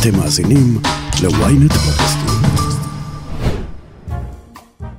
אתם 0.00 0.18
מאזינים 0.18 0.78
ל-ynet 1.22 1.72
פודקאסטים. 1.72 2.66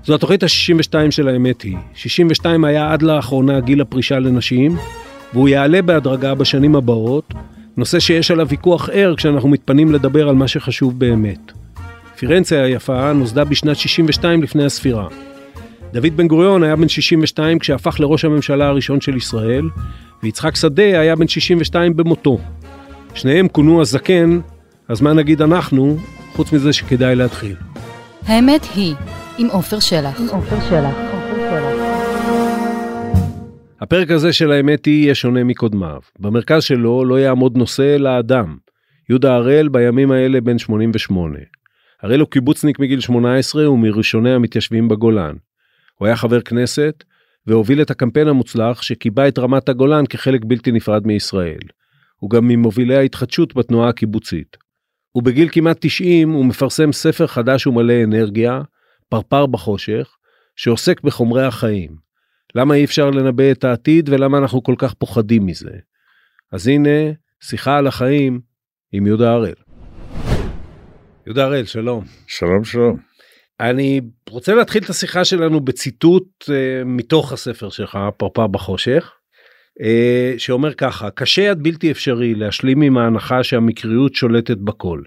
זו 0.06 0.16
התוכנית 0.16 0.44
ה-62 0.44 1.12
של 1.12 1.28
האמת 1.28 1.62
היא. 1.62 1.78
62 1.96 2.66
היה 2.66 2.94
עד 2.94 3.02
לאחרונה 3.02 3.60
גיל 3.60 3.82
הפרישה 3.82 4.20
לנשים, 4.20 4.78
והוא 5.34 5.50
יעלה 5.50 5.82
בהדרגה 5.82 6.36
בשנים 6.36 6.76
הבאות, 6.76 7.34
נושא 7.78 8.00
שיש 8.00 8.32
עליו 8.32 8.48
ויכוח 8.50 8.90
ער 8.94 9.16
כשאנחנו 9.16 9.50
מתפנים 9.50 9.92
לדבר 9.92 10.30
על 10.30 10.36
מה 10.36 10.48
שחשוב 10.48 11.00
באמת. 11.00 11.52
פירנצה 12.18 12.64
היפה 12.64 13.14
נוסדה 13.14 13.44
בשנת 13.44 13.78
62 13.78 14.44
לפני 14.44 14.66
הספירה. 14.66 15.08
דוד 15.94 16.18
בן 16.18 16.28
גוריון 16.28 16.64
היה 16.64 16.76
בן 16.76 16.88
62 16.88 17.60
כשהפך 17.60 18.00
לראש 18.00 18.26
הממשלה 18.26 18.68
הראשון 18.68 19.02
של 19.02 19.16
ישראל, 19.16 19.70
ויצחק 20.24 20.56
שדה 20.56 21.00
היה 21.00 21.16
בן 21.16 21.28
62 21.28 21.96
במותו. 21.96 22.38
שניהם 23.14 23.48
כונו 23.48 23.82
הזקן, 23.82 24.40
אז 24.90 25.02
מה 25.02 25.14
נגיד 25.14 25.42
אנחנו, 25.42 25.98
חוץ 26.34 26.54
מזה 26.54 26.74
שכדאי 26.74 27.16
להתחיל. 27.16 27.56
האמת 28.26 28.62
היא, 28.76 28.96
עם 29.38 29.48
עופר 29.48 29.80
שלח. 29.80 30.20
עם 30.20 30.28
עופר 30.28 30.60
שלח. 30.70 30.96
הפרק 33.82 34.12
הזה 34.12 34.34
של 34.34 34.52
האמת 34.52 34.86
היא 34.86 35.04
יהיה 35.04 35.16
שונה 35.16 35.44
מקודמיו. 35.44 36.00
במרכז 36.20 36.64
שלו 36.64 37.06
לא 37.06 37.20
יעמוד 37.20 37.58
נושא 37.58 37.96
אלא 37.96 38.20
אדם. 38.20 38.58
יהודה 39.10 39.36
הראל 39.36 39.68
בימים 39.68 40.12
האלה 40.12 40.42
בן 40.42 40.58
88. 40.58 41.40
הראל 42.02 42.20
הוא 42.20 42.30
קיבוצניק 42.30 42.80
מגיל 42.80 43.00
18 43.00 43.72
ומראשוני 43.72 44.32
המתיישבים 44.32 44.88
בגולן. 44.88 45.36
הוא 45.96 46.06
היה 46.06 46.16
חבר 46.16 46.42
כנסת 46.42 47.04
והוביל 47.48 47.82
את 47.82 47.92
הקמפיין 47.92 48.28
המוצלח 48.28 48.82
שקיבע 48.82 49.28
את 49.28 49.40
רמת 49.40 49.70
הגולן 49.70 50.06
כחלק 50.06 50.42
בלתי 50.46 50.72
נפרד 50.72 51.08
מישראל. 51.08 51.60
הוא 52.18 52.30
גם 52.30 52.48
ממובילי 52.48 52.96
ההתחדשות 52.96 53.56
בתנועה 53.56 53.90
הקיבוצית. 53.90 54.67
ובגיל 55.16 55.50
כמעט 55.52 55.78
90 55.80 56.32
הוא 56.32 56.46
מפרסם 56.46 56.92
ספר 56.92 57.28
חדש 57.28 57.68
ומלא 57.68 57.94
אנרגיה, 58.04 58.62
פרפר 59.10 59.46
בחושך, 59.46 60.18
שעוסק 60.56 61.02
בחומרי 61.02 61.44
החיים. 61.46 61.96
למה 62.56 62.76
אי 62.76 62.86
אפשר 62.86 63.10
לנבא 63.10 63.52
את 63.52 63.64
העתיד 63.64 64.10
ולמה 64.10 64.38
אנחנו 64.38 64.64
כל 64.64 64.76
כך 64.78 64.94
פוחדים 64.94 65.46
מזה. 65.46 65.72
אז 66.52 66.68
הנה, 66.68 66.90
שיחה 67.42 67.78
על 67.78 67.88
החיים 67.88 68.40
עם 68.92 69.08
יהודה 69.08 69.32
הראל. 69.32 69.54
יהודה 71.26 71.46
הראל, 71.46 71.66
שלום. 71.66 72.04
שלום 72.28 72.64
שלום. 72.64 72.98
אני 73.60 74.02
רוצה 74.30 74.56
להתחיל 74.56 74.84
את 74.84 74.90
השיחה 74.90 75.26
שלנו 75.26 75.60
בציטוט 75.60 76.44
uh, 76.44 76.52
מתוך 76.86 77.34
הספר 77.34 77.70
שלך, 77.70 78.00
פרפר 78.18 78.48
בחושך, 78.48 79.12
שאומר 80.38 80.74
ככה, 80.74 81.10
קשה 81.10 81.52
עד 81.52 81.64
בלתי 81.64 81.92
אפשרי 81.92 82.36
להשלים 82.36 82.82
עם 82.82 82.98
ההנחה 82.98 83.44
שהמקריות 83.44 84.16
שולטת 84.16 84.58
בכל. 84.58 85.02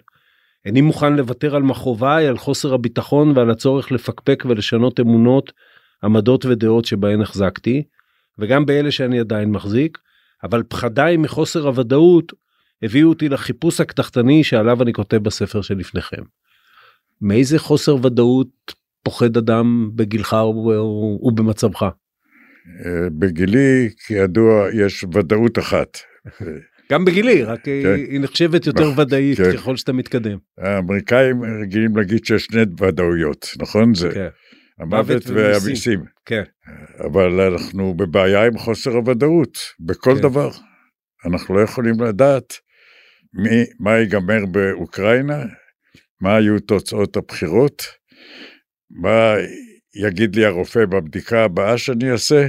איני 0.64 0.80
מוכן 0.80 1.16
לוותר 1.16 1.56
על 1.56 1.62
מכאוביי, 1.62 2.26
על 2.26 2.38
חוסר 2.38 2.74
הביטחון 2.74 3.36
ועל 3.36 3.50
הצורך 3.50 3.92
לפקפק 3.92 4.44
ולשנות 4.48 5.00
אמונות, 5.00 5.52
עמדות 6.04 6.44
ודעות 6.44 6.84
שבהן 6.84 7.20
החזקתי, 7.20 7.82
וגם 8.38 8.66
באלה 8.66 8.90
שאני 8.90 9.20
עדיין 9.20 9.50
מחזיק, 9.50 9.98
אבל 10.44 10.62
פחדיי 10.62 11.16
מחוסר 11.16 11.66
הוודאות 11.66 12.32
הביאו 12.82 13.08
אותי 13.08 13.28
לחיפוש 13.28 13.80
הקדחתני 13.80 14.44
שעליו 14.44 14.82
אני 14.82 14.92
כותב 14.92 15.16
בספר 15.16 15.62
שלפניכם. 15.62 16.22
מאיזה 17.20 17.58
חוסר 17.58 17.96
ודאות 18.02 18.48
פוחד 19.02 19.36
אדם 19.36 19.90
בגילך 19.94 20.36
ובמצבך? 21.22 21.88
בגילי, 23.18 23.88
כידוע, 24.06 24.68
יש 24.74 25.04
ודאות 25.14 25.58
אחת. 25.58 25.98
גם 26.92 27.04
בגילי, 27.04 27.42
רק 27.42 27.64
כן. 27.64 27.94
היא 28.10 28.20
נחשבת 28.20 28.66
יותר 28.66 29.00
ודאית 29.00 29.38
כן. 29.38 29.52
ככל 29.52 29.76
שאתה 29.76 29.92
מתקדם. 29.92 30.38
האמריקאים 30.58 31.42
רגילים 31.62 31.96
להגיד 31.96 32.24
שיש 32.24 32.44
שני 32.44 32.62
ודאויות, 32.80 33.46
נכון? 33.58 33.94
זה 33.94 34.10
כן. 34.14 34.28
המוות 34.78 35.26
והמיסים. 35.26 36.00
כן. 36.26 36.42
אבל 37.06 37.40
אנחנו 37.40 37.94
בבעיה 37.94 38.46
עם 38.46 38.58
חוסר 38.58 38.90
הוודאות, 38.90 39.58
בכל 39.80 40.14
כן. 40.14 40.20
דבר. 40.22 40.50
אנחנו 41.26 41.54
לא 41.54 41.60
יכולים 41.60 42.00
לדעת 42.00 42.52
מי, 43.34 43.64
מה 43.80 43.98
ייגמר 43.98 44.46
באוקראינה, 44.46 45.44
מה 46.20 46.36
היו 46.36 46.60
תוצאות 46.60 47.16
הבחירות, 47.16 47.82
מה 48.90 49.34
יגיד 49.94 50.36
לי 50.36 50.44
הרופא 50.44 50.84
בבדיקה 50.86 51.44
הבאה 51.44 51.78
שאני 51.78 52.12
אעשה, 52.12 52.46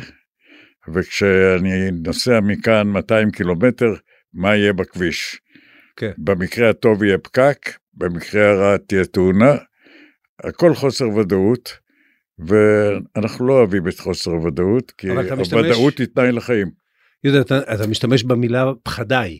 וכשאני 0.94 1.92
נוסע 1.92 2.40
מכאן 2.40 2.88
200 2.88 3.32
קילומטר, 3.32 3.94
מה 4.34 4.56
יהיה 4.56 4.74
בכביש. 4.74 5.42
כן. 5.96 6.12
במקרה 6.18 6.70
הטוב 6.70 7.04
יהיה 7.04 7.18
פקק, 7.18 7.58
במקרה 7.94 8.50
הרע 8.50 8.78
תהיה 8.78 9.06
תאונה, 9.06 9.56
הכל 10.44 10.76
חוסר 10.76 11.10
ודאות, 11.10 11.78
ואנחנו 12.40 13.48
לא 13.48 13.54
אוהבים 13.54 13.88
את 13.88 14.00
חוסר 14.00 14.32
הוודאות, 14.32 14.92
כי 14.92 15.10
הוודאות 15.10 15.98
היא 15.98 16.08
תנאי 16.16 16.32
לחיים. 16.32 16.72
יהודה, 17.24 17.42
אתה, 17.42 17.76
אתה 17.76 17.88
משתמש 17.88 18.24
במילה 18.24 18.66
פחדיי. 18.84 19.40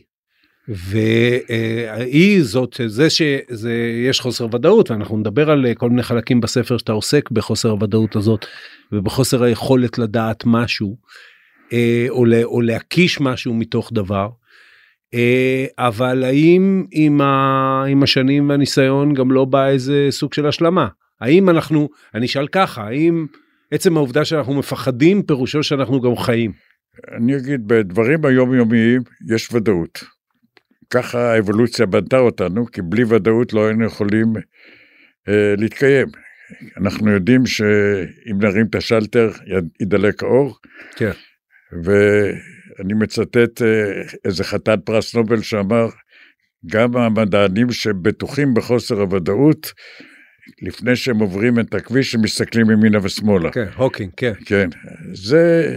והיא 0.68 2.42
זאת 2.42 2.80
זה 2.86 3.10
שיש 3.10 4.20
חוסר 4.20 4.54
ודאות 4.54 4.90
ואנחנו 4.90 5.16
נדבר 5.16 5.50
על 5.50 5.66
כל 5.74 5.90
מיני 5.90 6.02
חלקים 6.02 6.40
בספר 6.40 6.78
שאתה 6.78 6.92
עוסק 6.92 7.30
בחוסר 7.30 7.70
הוודאות 7.70 8.16
הזאת 8.16 8.46
ובחוסר 8.92 9.42
היכולת 9.42 9.98
לדעת 9.98 10.42
משהו 10.46 10.96
אה, 11.72 12.06
או, 12.08 12.24
או 12.44 12.60
להקיש 12.60 13.20
משהו 13.20 13.54
מתוך 13.54 13.90
דבר. 13.92 14.28
אה, 15.14 15.66
אבל 15.78 16.24
האם 16.24 16.84
עם, 16.90 17.20
ה, 17.20 17.84
עם 17.88 18.02
השנים 18.02 18.48
והניסיון 18.48 19.14
גם 19.14 19.30
לא 19.30 19.44
בא 19.44 19.66
איזה 19.66 20.06
סוג 20.10 20.34
של 20.34 20.46
השלמה 20.46 20.88
האם 21.22 21.50
אנחנו 21.50 21.88
אני 22.14 22.26
אשאל 22.26 22.48
ככה 22.48 22.82
האם 22.82 23.26
עצם 23.70 23.96
העובדה 23.96 24.24
שאנחנו 24.24 24.54
מפחדים 24.54 25.22
פירושו 25.22 25.62
שאנחנו 25.62 26.00
גם 26.00 26.16
חיים. 26.16 26.52
אני 27.16 27.36
אגיד 27.36 27.66
בדברים 27.66 28.24
היומיומיים 28.24 29.02
יש 29.34 29.52
ודאות. 29.52 30.04
ככה 30.92 31.32
האבולוציה 31.32 31.86
בנתה 31.86 32.18
אותנו, 32.18 32.66
כי 32.66 32.82
בלי 32.82 33.04
ודאות 33.04 33.52
לא 33.52 33.66
היינו 33.66 33.84
יכולים 33.84 34.32
אה, 35.28 35.54
להתקיים. 35.58 36.06
אנחנו 36.76 37.10
יודעים 37.10 37.46
שאם 37.46 38.38
נרים 38.38 38.66
את 38.66 38.74
השלטר 38.74 39.30
ידלק 39.80 40.22
האור. 40.22 40.58
כן. 40.96 41.10
ואני 41.84 42.94
מצטט 42.94 43.62
אה, 43.62 44.02
איזה 44.24 44.44
חתן 44.44 44.80
פרס 44.84 45.14
נובל 45.14 45.42
שאמר, 45.42 45.88
גם 46.66 46.96
המדענים 46.96 47.72
שבטוחים 47.72 48.54
בחוסר 48.54 49.00
הוודאות, 49.00 49.72
לפני 50.62 50.96
שהם 50.96 51.18
עוברים 51.18 51.58
את 51.60 51.74
הכביש, 51.74 52.14
הם 52.14 52.22
מסתכלים 52.22 52.70
ימינה 52.70 52.98
ושמאלה. 53.02 53.50
כן, 53.52 53.66
הוקינג, 53.76 54.10
כן. 54.16 54.32
כן, 54.46 54.68
זה, 55.12 55.76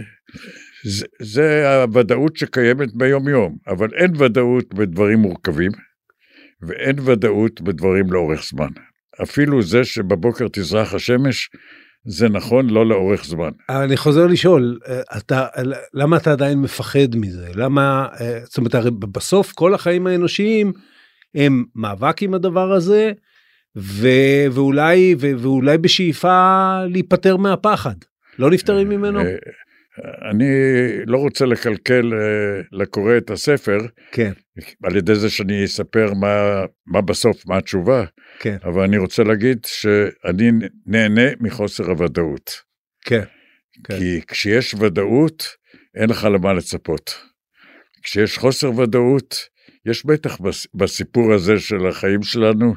זה, 0.88 1.06
זה 1.22 1.74
הוודאות 1.82 2.36
שקיימת 2.36 2.94
ביום 2.94 3.28
יום, 3.28 3.56
אבל 3.68 3.88
אין 3.94 4.10
ודאות 4.18 4.74
בדברים 4.74 5.18
מורכבים, 5.18 5.70
ואין 6.62 6.96
ודאות 7.04 7.60
בדברים 7.60 8.12
לאורך 8.12 8.44
זמן. 8.44 8.68
אפילו 9.22 9.62
זה 9.62 9.84
שבבוקר 9.84 10.46
תזרח 10.52 10.94
השמש, 10.94 11.50
זה 12.06 12.28
נכון 12.28 12.70
לא 12.70 12.86
לאורך 12.86 13.24
זמן. 13.24 13.50
אני 13.70 13.96
חוזר 13.96 14.26
לשאול, 14.26 14.78
אתה, 15.16 15.46
למה 15.94 16.16
אתה 16.16 16.32
עדיין 16.32 16.58
מפחד 16.58 17.16
מזה? 17.16 17.48
למה, 17.54 18.08
זאת 18.44 18.58
אומרת, 18.58 18.74
הרי 18.74 18.90
בסוף 18.90 19.52
כל 19.52 19.74
החיים 19.74 20.06
האנושיים 20.06 20.72
הם 21.34 21.64
מאבק 21.74 22.22
עם 22.22 22.34
הדבר 22.34 22.72
הזה, 22.72 23.12
ו, 23.76 24.08
ואולי, 24.52 25.14
ו, 25.18 25.30
ואולי 25.38 25.78
בשאיפה 25.78 26.74
להיפטר 26.88 27.36
מהפחד. 27.36 27.94
לא 28.38 28.50
נפטרים 28.50 28.88
ממנו? 28.88 29.20
אני 30.30 30.50
לא 31.06 31.18
רוצה 31.18 31.46
לקלקל 31.46 32.12
אה, 32.14 32.62
לקורא 32.72 33.16
את 33.16 33.30
הספר, 33.30 33.78
כן. 34.12 34.32
על 34.82 34.96
ידי 34.96 35.14
זה 35.14 35.30
שאני 35.30 35.64
אספר 35.64 36.14
מה, 36.14 36.64
מה 36.86 37.00
בסוף, 37.00 37.46
מה 37.46 37.56
התשובה, 37.56 38.04
כן. 38.38 38.56
אבל 38.64 38.82
אני 38.82 38.98
רוצה 38.98 39.22
להגיד 39.22 39.58
שאני 39.66 40.50
נהנה 40.86 41.30
מחוסר 41.40 41.90
הוודאות. 41.90 42.50
כן. 43.04 43.22
כן. 43.84 43.98
כי 43.98 44.20
כשיש 44.26 44.74
ודאות, 44.74 45.44
אין 45.94 46.10
לך 46.10 46.24
למה 46.24 46.52
לצפות. 46.52 47.14
כשיש 48.02 48.38
חוסר 48.38 48.78
ודאות, 48.78 49.36
יש 49.86 50.06
בטח 50.06 50.38
בסיפור 50.74 51.32
הזה 51.32 51.58
של 51.58 51.86
החיים 51.86 52.22
שלנו, 52.22 52.74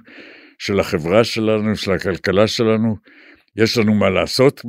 של 0.60 0.80
החברה 0.80 1.24
שלנו, 1.24 1.76
של 1.76 1.92
הכלכלה 1.92 2.48
שלנו, 2.48 2.96
יש 3.56 3.78
לנו 3.78 3.94
מה 3.94 4.10
לעשות 4.10 4.62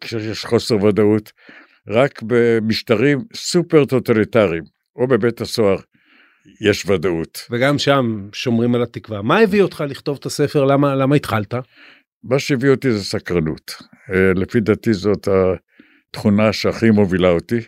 כשיש 0.00 0.44
חוסר 0.44 0.84
ודאות, 0.84 1.32
רק 1.88 2.22
במשטרים 2.26 3.24
סופר 3.34 3.84
טוטליטריים, 3.84 4.64
או 4.96 5.06
בבית 5.06 5.40
הסוהר, 5.40 5.76
יש 6.60 6.86
ודאות. 6.86 7.46
וגם 7.50 7.78
שם 7.78 8.28
שומרים 8.32 8.74
על 8.74 8.82
התקווה. 8.82 9.22
מה 9.22 9.38
הביא 9.38 9.62
אותך 9.62 9.84
לכתוב 9.88 10.16
את 10.20 10.26
הספר? 10.26 10.64
למה, 10.64 10.94
למה 10.94 11.16
התחלת? 11.16 11.54
מה 12.24 12.38
שהביא 12.38 12.70
אותי 12.70 12.92
זה 12.92 13.04
סקרנות. 13.04 13.74
אה, 14.12 14.32
לפי 14.34 14.60
דעתי 14.60 14.92
זאת 14.92 15.28
התכונה 16.10 16.52
שהכי 16.52 16.90
מובילה 16.90 17.28
אותי, 17.28 17.60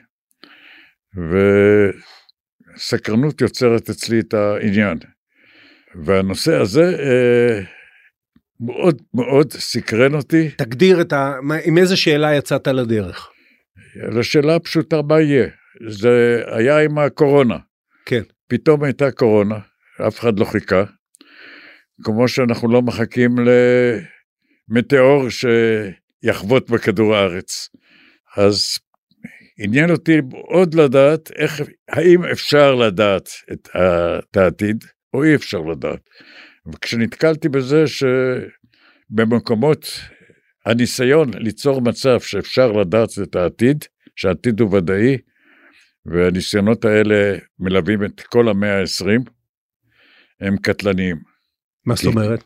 וסקרנות 2.76 3.40
יוצרת 3.40 3.90
אצלי 3.90 4.20
את 4.20 4.34
העניין. 4.34 4.98
והנושא 6.04 6.54
הזה 6.54 6.82
אה, 6.82 7.60
מאוד 8.60 9.02
מאוד 9.14 9.52
סקרן 9.52 10.14
אותי. 10.14 10.50
תגדיר 10.50 11.00
את 11.00 11.12
ה... 11.12 11.32
עם 11.64 11.78
איזה 11.78 11.96
שאלה 11.96 12.34
יצאת 12.34 12.68
לדרך. 12.68 13.33
לשאלה 13.96 14.54
הפשוטה 14.54 15.02
מה 15.02 15.20
יהיה. 15.20 15.48
זה 15.88 16.42
היה 16.46 16.78
עם 16.78 16.98
הקורונה. 16.98 17.58
כן. 18.06 18.22
פתאום 18.48 18.84
הייתה 18.84 19.10
קורונה, 19.10 19.58
אף 20.08 20.20
אחד 20.20 20.38
לא 20.38 20.44
חיכה. 20.44 20.84
כמו 22.04 22.28
שאנחנו 22.28 22.72
לא 22.72 22.82
מחכים 22.82 23.30
למטאור 24.70 25.26
שיחבוט 25.30 26.70
בכדור 26.70 27.16
הארץ. 27.16 27.68
אז 28.36 28.78
עניין 29.58 29.90
אותי 29.90 30.20
מאוד 30.20 30.74
לדעת 30.74 31.30
איך, 31.36 31.62
האם 31.88 32.24
אפשר 32.24 32.74
לדעת 32.74 33.28
את, 33.52 33.68
את 34.18 34.36
העתיד, 34.36 34.84
או 35.14 35.24
אי 35.24 35.34
אפשר 35.34 35.58
לדעת. 35.58 36.00
וכשנתקלתי 36.72 37.48
בזה 37.48 37.84
שבמקומות 39.10 39.86
הניסיון 40.66 41.30
ליצור 41.34 41.82
מצב 41.82 42.20
שאפשר 42.20 42.72
לדעת 42.72 43.08
את 43.22 43.36
העתיד, 43.36 43.84
שהעתיד 44.16 44.60
הוא 44.60 44.76
ודאי, 44.76 45.18
והניסיונות 46.06 46.84
האלה 46.84 47.38
מלווים 47.58 48.04
את 48.04 48.20
כל 48.20 48.48
המאה 48.48 48.80
ה-20, 48.80 49.30
הם 50.40 50.56
קטלניים. 50.56 51.16
מה 51.86 51.94
זאת. 51.94 52.04
אומרת? 52.04 52.44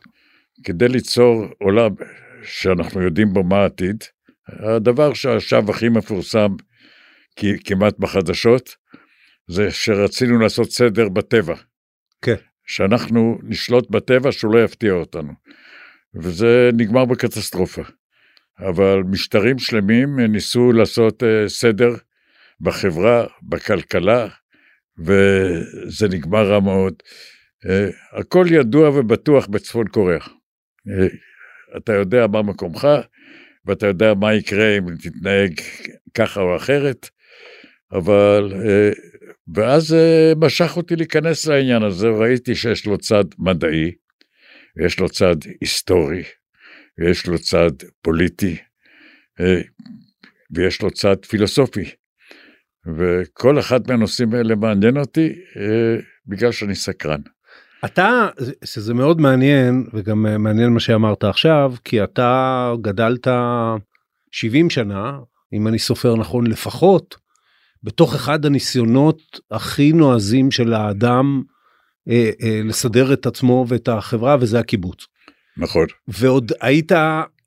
כדי 0.63 0.87
ליצור 0.87 1.45
עולם 1.59 1.91
שאנחנו 2.43 3.01
יודעים 3.01 3.33
בו 3.33 3.43
מה 3.43 3.57
העתיד, 3.57 4.03
הדבר 4.47 5.13
שעכשיו 5.13 5.69
הכי 5.69 5.89
מפורסם 5.89 6.55
כמעט 7.65 7.99
בחדשות, 7.99 8.75
זה 9.47 9.71
שרצינו 9.71 10.39
לעשות 10.39 10.71
סדר 10.71 11.09
בטבע. 11.09 11.55
כן. 12.21 12.35
שאנחנו 12.65 13.39
נשלוט 13.43 13.89
בטבע 13.89 14.31
שהוא 14.31 14.53
לא 14.53 14.63
יפתיע 14.63 14.91
אותנו. 14.93 15.33
וזה 16.15 16.69
נגמר 16.73 17.05
בקטסטרופה. 17.05 17.81
אבל 18.59 19.03
משטרים 19.03 19.59
שלמים 19.59 20.19
ניסו 20.19 20.71
לעשות 20.71 21.23
אה, 21.23 21.49
סדר 21.49 21.95
בחברה, 22.61 23.27
בכלכלה, 23.43 24.27
וזה 24.99 26.07
נגמר 26.11 26.51
רע 26.51 26.59
מאוד. 26.59 26.93
אה, 27.69 27.89
הכל 28.19 28.45
ידוע 28.49 28.89
ובטוח 28.89 29.47
בצפון 29.47 29.87
קוריאה. 29.87 30.19
אה, 30.89 31.07
אתה 31.77 31.93
יודע 31.93 32.27
מה 32.27 32.41
מקומך, 32.41 32.87
ואתה 33.65 33.87
יודע 33.87 34.13
מה 34.13 34.33
יקרה 34.33 34.77
אם 34.77 34.95
תתנהג 34.95 35.53
ככה 36.13 36.41
או 36.41 36.55
אחרת, 36.55 37.09
אבל... 37.91 38.53
אה, 38.65 38.91
ואז 39.55 39.93
אה, 39.93 40.33
משך 40.37 40.77
אותי 40.77 40.95
להיכנס 40.95 41.47
לעניין 41.47 41.83
הזה, 41.83 42.09
ראיתי 42.09 42.55
שיש 42.55 42.85
לו 42.85 42.97
צד 42.97 43.23
מדעי, 43.39 43.91
ויש 44.77 44.99
לו 44.99 45.09
צד 45.09 45.35
היסטורי, 45.61 46.23
ויש 46.99 47.27
לו 47.27 47.39
צד 47.39 47.71
פוליטי, 48.01 48.57
אה, 49.39 49.61
ויש 50.51 50.81
לו 50.81 50.91
צד 50.91 51.25
פילוסופי. 51.25 51.89
וכל 52.97 53.59
אחד 53.59 53.79
מהנושאים 53.87 54.33
האלה 54.33 54.55
מעניין 54.55 54.97
אותי, 54.97 55.33
אה, 55.57 56.01
בגלל 56.27 56.51
שאני 56.51 56.75
סקרן. 56.75 57.21
אתה, 57.85 58.27
שזה 58.65 58.93
מאוד 58.93 59.21
מעניין, 59.21 59.87
וגם 59.93 60.43
מעניין 60.43 60.69
מה 60.73 60.79
שאמרת 60.79 61.23
עכשיו, 61.23 61.73
כי 61.83 62.03
אתה 62.03 62.73
גדלת 62.81 63.27
70 64.31 64.69
שנה, 64.69 65.19
אם 65.53 65.67
אני 65.67 65.79
סופר 65.79 66.15
נכון 66.15 66.47
לפחות, 66.47 67.15
בתוך 67.83 68.15
אחד 68.15 68.45
הניסיונות 68.45 69.39
הכי 69.51 69.93
נועזים 69.93 70.51
של 70.51 70.73
האדם 70.73 71.43
אה, 72.09 72.29
אה, 72.43 72.61
לסדר 72.63 73.13
את 73.13 73.25
עצמו 73.25 73.65
ואת 73.67 73.87
החברה, 73.87 74.37
וזה 74.39 74.59
הקיבוץ. 74.59 75.05
נכון. 75.59 75.85
ועוד 76.07 76.51
היית, 76.61 76.91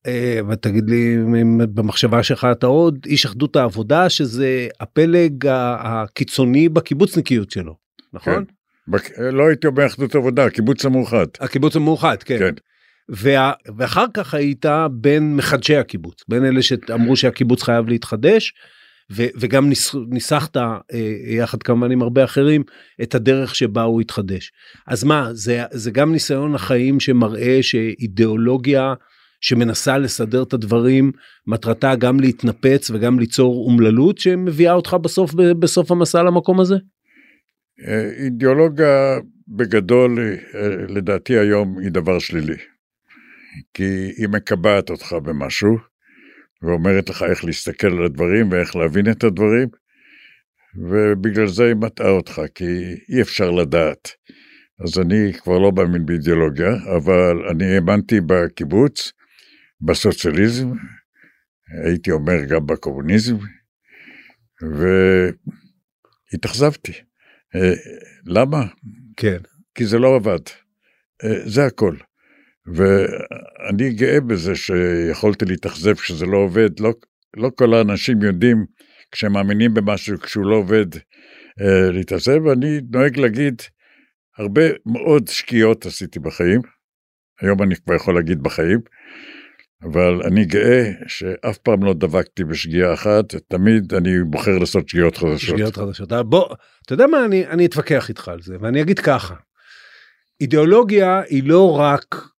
אה, 0.07 0.41
ותגיד 0.49 0.91
לי 0.91 1.17
אם 1.43 1.59
במחשבה 1.75 2.23
שלך 2.23 2.47
אתה 2.53 2.67
עוד 2.67 2.99
איש 3.07 3.27
אחדות 3.27 3.57
העבודה, 3.57 4.11
שזה 4.11 4.69
הפלג 4.81 5.47
הקיצוני 5.79 6.69
בקיבוצניקיות 6.69 7.51
שלו, 7.51 7.77
נכון? 8.13 8.35
כן. 8.35 8.43
בק... 8.89 9.19
לא 9.19 9.49
הייתי 9.49 9.67
אומר 9.67 9.87
אחדות 9.87 10.15
עבודה, 10.15 10.45
הקיבוץ 10.45 10.85
המאוחד. 10.85 11.27
הקיבוץ 11.41 11.77
המאוחד, 11.77 12.23
כן. 12.23 12.39
כן. 12.39 12.55
וה... 13.09 13.53
ואחר 13.77 14.07
כך 14.15 14.35
היית 14.35 14.67
בין 14.91 15.37
מחדשי 15.37 15.77
הקיבוץ, 15.77 16.25
בין 16.29 16.45
אלה 16.45 16.63
שאמרו 16.63 17.17
שהקיבוץ 17.17 17.63
חייב 17.63 17.89
להתחדש, 17.89 18.53
ו... 19.13 19.23
וגם 19.37 19.69
ניס... 19.69 19.95
ניסחת, 20.09 20.57
אה, 20.57 20.81
יחד 21.27 21.63
כמובן 21.63 21.91
עם 21.91 22.03
הרבה 22.03 22.25
אחרים, 22.25 22.63
את 23.03 23.15
הדרך 23.15 23.55
שבה 23.55 23.83
הוא 23.83 24.01
התחדש. 24.01 24.53
אז 24.87 25.05
מה, 25.05 25.29
זה, 25.33 25.63
זה 25.71 25.91
גם 25.91 26.13
ניסיון 26.13 26.55
החיים 26.55 27.01
שמראה 27.01 27.59
שאידיאולוגיה 27.63 28.95
שמנסה 29.41 29.99
לסדר 29.99 30.43
את 30.43 30.53
הדברים, 30.53 31.13
מטרתה 31.47 31.95
גם 31.95 32.21
להתנפץ 32.21 32.91
וגם 32.91 33.19
ליצור 33.19 33.67
אומללות 33.67 34.19
שמביאה 34.19 34.73
אותך 34.73 34.97
בסוף, 35.03 35.35
בסוף 35.35 35.91
המסע 35.91 36.23
למקום 36.23 36.61
הזה? 36.61 36.77
אה, 37.89 38.11
אידיאולוגיה 38.25 39.19
בגדול, 39.49 40.19
אה, 40.55 40.69
לדעתי 40.89 41.39
היום, 41.39 41.79
היא 41.79 41.91
דבר 41.91 42.19
שלילי. 42.19 42.57
כי 43.75 44.13
היא 44.17 44.29
מקבעת 44.29 44.91
אותך 44.91 45.13
במשהו, 45.13 45.92
ואומרת 46.63 47.11
לך 47.11 47.23
איך 47.23 47.45
להסתכל 47.45 47.87
על 47.87 48.05
הדברים 48.05 48.53
ואיך 48.53 48.77
להבין 48.77 49.11
את 49.11 49.25
הדברים, 49.25 49.69
ובגלל 50.77 51.47
זה 51.47 51.65
היא 51.65 51.75
מטעה 51.75 52.11
אותך, 52.11 52.43
כי 52.55 52.65
אי 53.09 53.23
אפשר 53.23 53.51
לדעת. 53.51 54.09
אז 54.85 54.99
אני 54.99 55.33
כבר 55.33 55.59
לא 55.59 55.73
מאמין 55.73 56.07
באידיאולוגיה, 56.07 56.71
אבל 56.97 57.49
אני 57.51 57.75
האמנתי 57.75 58.21
בקיבוץ, 58.27 59.13
בסוציאליזם, 59.81 60.73
הייתי 61.85 62.11
אומר 62.11 62.45
גם 62.49 62.67
בקומוניזם, 62.67 63.37
והתאכזבתי. 66.33 66.93
אה, 67.55 67.73
למה? 68.27 68.65
כן. 69.17 69.39
כי 69.75 69.87
זה 69.87 69.99
לא 69.99 70.17
עבד. 70.17 70.41
אה, 71.25 71.49
זה 71.49 71.67
הכל. 71.67 71.97
ואני 72.67 73.93
גאה 73.93 74.21
בזה 74.21 74.55
שיכולתי 74.55 75.45
להתאכזב 75.45 75.95
כשזה 75.95 76.27
לא 76.27 76.37
עובד. 76.37 76.81
לא, 76.81 76.93
לא 77.37 77.51
כל 77.55 77.75
האנשים 77.75 78.23
יודעים, 78.23 78.65
כשהם 79.11 79.33
מאמינים 79.33 79.75
במשהו, 79.75 80.19
כשהוא 80.19 80.47
לא 80.47 80.57
עובד, 80.57 80.87
אה, 81.61 81.91
להתאכזב. 81.91 82.47
אני 82.53 82.81
נוהג 82.91 83.19
להגיד, 83.19 83.63
הרבה 84.39 84.63
מאוד 84.87 85.29
שגיאות 85.29 85.87
עשיתי 85.87 86.19
בחיים. 86.19 86.61
היום 87.41 87.63
אני 87.63 87.77
כבר 87.77 87.95
יכול 87.95 88.15
להגיד 88.15 88.43
בחיים. 88.43 88.81
אבל 89.83 90.23
אני 90.23 90.45
גאה 90.45 90.91
שאף 91.07 91.59
פעם 91.59 91.85
לא 91.85 91.95
דבקתי 91.95 92.45
בשגיאה 92.45 92.95
אחת, 92.95 93.35
תמיד 93.49 93.95
אני 93.95 94.11
בוחר 94.25 94.59
לעשות 94.59 94.89
שגיאות 94.89 95.17
חדשות. 95.17 95.39
שגיאות 95.39 95.77
חדשות. 95.77 96.13
אה, 96.13 96.23
בוא, 96.23 96.55
אתה 96.87 96.95
יודע 96.95 97.07
מה, 97.07 97.25
אני, 97.25 97.47
אני 97.47 97.67
אתווכח 97.67 98.09
איתך 98.09 98.29
על 98.29 98.43
זה, 98.43 98.57
ואני 98.61 98.83
אגיד 98.83 98.99
ככה, 98.99 99.35
אידיאולוגיה 100.41 101.21
היא 101.29 101.43
לא 101.49 101.79
רק 101.79 102.32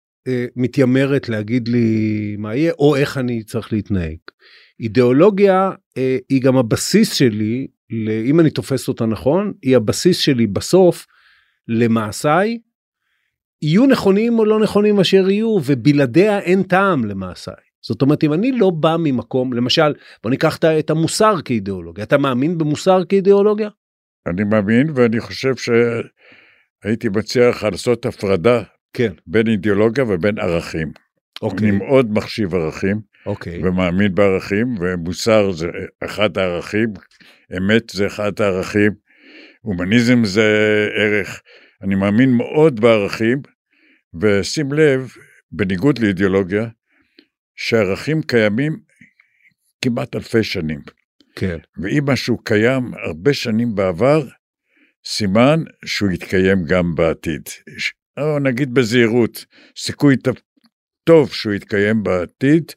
מתיימרת 0.55 1.29
להגיד 1.29 1.67
לי 1.67 2.35
מה 2.39 2.55
יהיה, 2.55 2.71
או 2.79 2.95
איך 2.95 3.17
אני 3.17 3.43
צריך 3.43 3.73
להתנהג. 3.73 4.17
אידיאולוגיה 4.79 5.71
אה, 5.97 6.17
היא 6.29 6.41
גם 6.41 6.57
הבסיס 6.57 7.13
שלי, 7.13 7.67
אם 8.25 8.39
אני 8.39 8.49
תופס 8.49 8.87
אותה 8.87 9.05
נכון, 9.05 9.53
היא 9.61 9.75
הבסיס 9.75 10.17
שלי 10.17 10.47
בסוף 10.47 11.05
למעשיי, 11.67 12.57
יהיו 13.61 13.85
נכונים 13.85 14.39
או 14.39 14.45
לא 14.45 14.59
נכונים 14.59 14.99
אשר 14.99 15.29
יהיו, 15.29 15.57
ובלעדיה 15.65 16.39
אין 16.39 16.63
טעם 16.63 17.05
למעשיי. 17.05 17.53
זאת 17.81 18.01
אומרת, 18.01 18.23
אם 18.23 18.33
אני 18.33 18.51
לא 18.51 18.69
בא 18.69 18.95
ממקום, 18.99 19.53
למשל, 19.53 19.93
בוא 20.23 20.31
ניקח 20.31 20.59
את 20.79 20.89
המוסר 20.89 21.35
כאידיאולוגיה, 21.45 22.03
אתה 22.03 22.17
מאמין 22.17 22.57
במוסר 22.57 23.05
כאידיאולוגיה? 23.09 23.69
אני 24.27 24.43
מאמין, 24.43 24.87
ואני 24.95 25.19
חושב 25.19 25.53
שהייתי 25.55 27.09
מציע 27.09 27.49
לך 27.49 27.63
לעשות 27.71 28.05
הפרדה 28.05 28.61
כן. 28.93 29.13
בין 29.27 29.47
אידיאולוגיה 29.47 30.03
ובין 30.03 30.39
ערכים. 30.39 30.91
אוקיי, 31.41 31.69
אני 31.69 31.77
מאוד 31.77 32.11
מחשיב 32.11 32.55
ערכים, 32.55 33.01
אוקיי, 33.25 33.63
ומאמין 33.63 34.15
בערכים, 34.15 34.75
ומוסר 34.79 35.51
זה 35.51 35.67
אחד 36.03 36.37
הערכים, 36.37 36.93
אמת 37.57 37.89
זה 37.89 38.07
אחד 38.07 38.41
הערכים, 38.41 38.91
הומניזם 39.61 40.25
זה 40.25 40.43
ערך. 40.95 41.41
אני 41.81 41.95
מאמין 41.95 42.33
מאוד 42.33 42.79
בערכים, 42.79 43.41
ושים 44.21 44.73
לב, 44.73 45.11
בניגוד 45.51 45.99
לאידיאולוגיה, 45.99 46.67
שערכים 47.55 48.21
קיימים 48.21 48.77
כמעט 49.81 50.15
אלפי 50.15 50.43
שנים. 50.43 50.79
כן, 51.35 51.57
ואם 51.77 52.03
משהו 52.05 52.37
קיים 52.43 52.93
הרבה 53.05 53.33
שנים 53.33 53.75
בעבר, 53.75 54.27
סימן 55.05 55.59
שהוא 55.85 56.11
יתקיים 56.11 56.65
גם 56.65 56.95
בעתיד. 56.95 57.43
או 58.17 58.39
נגיד 58.39 58.73
בזהירות, 58.73 59.45
סיכוי 59.77 60.15
טוב 61.03 61.31
שהוא 61.31 61.53
יתקיים 61.53 62.03
בעתיד. 62.03 62.71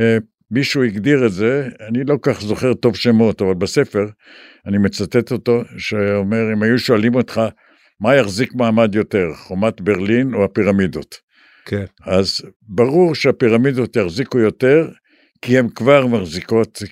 אה, 0.00 0.16
מישהו 0.50 0.82
הגדיר 0.82 1.26
את 1.26 1.32
זה, 1.32 1.68
אני 1.88 2.04
לא 2.04 2.16
כך 2.22 2.40
זוכר 2.40 2.74
טוב 2.74 2.96
שמות, 2.96 3.42
אבל 3.42 3.54
בספר 3.54 4.06
אני 4.66 4.78
מצטט 4.78 5.32
אותו, 5.32 5.62
שאומר, 5.78 6.52
אם 6.52 6.62
היו 6.62 6.78
שואלים 6.78 7.14
אותך, 7.14 7.40
מה 8.00 8.16
יחזיק 8.16 8.54
מעמד 8.54 8.94
יותר, 8.94 9.26
חומת 9.34 9.80
ברלין 9.80 10.34
או 10.34 10.44
הפירמידות? 10.44 11.16
כן. 11.64 11.84
אז 12.06 12.40
ברור 12.62 13.14
שהפירמידות 13.14 13.96
יחזיקו 13.96 14.38
יותר, 14.38 14.88
כי 15.42 15.58
הן 15.58 15.68
כבר 15.68 16.06
מחזיקות 16.06 16.82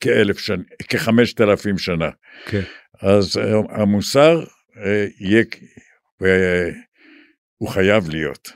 כאלף 0.00 0.38
שנה, 0.38 0.62
כחמשת 0.88 1.40
אלפים 1.40 1.78
שנה. 1.78 2.08
כן. 2.46 2.62
אז 3.02 3.36
אה, 3.38 3.82
המוסר 3.82 4.44
אה, 4.84 5.06
יהיה, 5.20 5.44
הוא 7.58 7.68
חייב 7.68 8.08
להיות. 8.08 8.48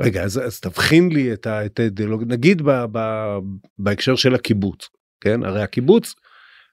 רגע, 0.00 0.22
אז, 0.22 0.38
אז 0.46 0.60
תבחין 0.60 1.08
לי 1.12 1.32
את 1.32 1.46
ה- 1.46 1.66
את 1.66 1.80
האידיאולוגיה, 1.80 2.26
נגיד 2.28 2.62
ב, 2.62 2.70
ב, 2.92 2.98
בהקשר 3.78 4.16
של 4.16 4.34
הקיבוץ, 4.34 4.88
כן? 5.20 5.42
הרי 5.42 5.62
הקיבוץ, 5.62 6.14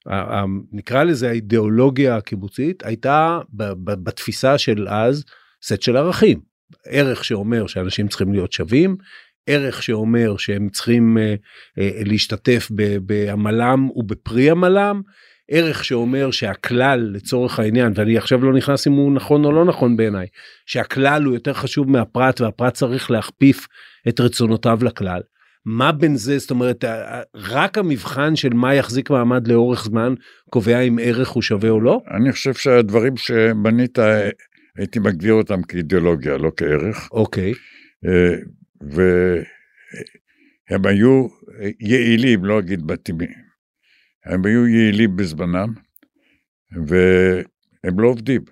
ה- 0.06 0.14
ה- 0.38 0.44
נקרא 0.72 1.04
לזה 1.04 1.28
האידיאולוגיה 1.30 2.16
הקיבוצית, 2.16 2.86
הייתה 2.86 3.38
ב, 3.52 3.62
ב, 3.64 4.04
בתפיסה 4.04 4.58
של 4.58 4.88
אז 4.88 5.24
סט 5.62 5.82
של 5.82 5.96
ערכים. 5.96 6.40
ערך 6.86 7.24
שאומר 7.24 7.66
שאנשים 7.66 8.08
צריכים 8.08 8.32
להיות 8.32 8.52
שווים, 8.52 8.96
ערך 9.46 9.82
שאומר 9.82 10.36
שהם 10.36 10.68
צריכים 10.68 11.18
אה, 11.18 11.34
אה, 11.78 11.90
להשתתף 12.04 12.68
בעמלם 13.02 13.88
ובפרי 13.96 14.50
עמלם, 14.50 15.02
ערך 15.50 15.84
שאומר 15.84 16.30
שהכלל 16.30 17.10
לצורך 17.12 17.58
העניין 17.58 17.92
ואני 17.94 18.16
עכשיו 18.16 18.44
לא 18.44 18.52
נכנס 18.52 18.86
אם 18.86 18.92
הוא 18.92 19.12
נכון 19.12 19.44
או 19.44 19.52
לא 19.52 19.64
נכון 19.64 19.96
בעיניי 19.96 20.26
שהכלל 20.66 21.24
הוא 21.24 21.34
יותר 21.34 21.52
חשוב 21.52 21.90
מהפרט 21.90 22.40
והפרט 22.40 22.74
צריך 22.74 23.10
להכפיף 23.10 23.66
את 24.08 24.20
רצונותיו 24.20 24.78
לכלל. 24.82 25.20
מה 25.64 25.92
בין 25.92 26.16
זה 26.16 26.38
זאת 26.38 26.50
אומרת 26.50 26.84
רק 27.34 27.78
המבחן 27.78 28.36
של 28.36 28.52
מה 28.52 28.74
יחזיק 28.74 29.10
מעמד 29.10 29.48
לאורך 29.48 29.84
זמן 29.84 30.14
קובע 30.50 30.80
אם 30.80 30.98
ערך 31.02 31.28
הוא 31.28 31.42
שווה 31.42 31.70
או 31.70 31.80
לא? 31.80 32.00
אני 32.16 32.32
חושב 32.32 32.54
שהדברים 32.54 33.16
שמנית, 33.16 33.98
אה, 33.98 34.28
הייתי 34.78 34.98
מגדיר 34.98 35.32
אותם 35.32 35.62
כאידיאולוגיה, 35.62 36.36
לא 36.36 36.52
כערך. 36.56 37.08
אוקיי 37.12 37.52
אה, 38.06 38.34
והם 40.70 40.86
היו 40.86 41.26
יעילים, 41.80 42.44
לא 42.44 42.58
אגיד 42.58 42.82
מתאימים. 42.92 43.45
הם 44.26 44.46
היו 44.46 44.66
יעילים 44.66 45.16
בזמנם, 45.16 45.74
והם 46.86 48.00
לא 48.00 48.08
עובדים. 48.08 48.42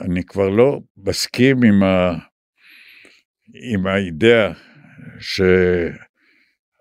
אני 0.00 0.24
כבר 0.24 0.48
לא 0.48 0.80
מסכים 0.96 1.62
עם, 1.62 1.82
ה... 1.82 2.12
עם 3.72 3.86
האידאה 3.86 4.52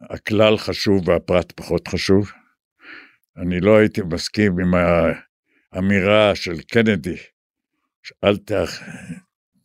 שהכלל 0.09 0.57
חשוב 0.57 1.09
והפרט 1.09 1.51
פחות 1.55 1.87
חשוב. 1.87 2.31
אני 3.37 3.59
לא 3.59 3.77
הייתי 3.77 4.01
מסכים 4.01 4.59
עם 4.59 4.73
האמירה 5.73 6.35
של 6.35 6.61
קנדי, 6.61 7.17
אל 8.23 8.37
תח... 8.37 8.81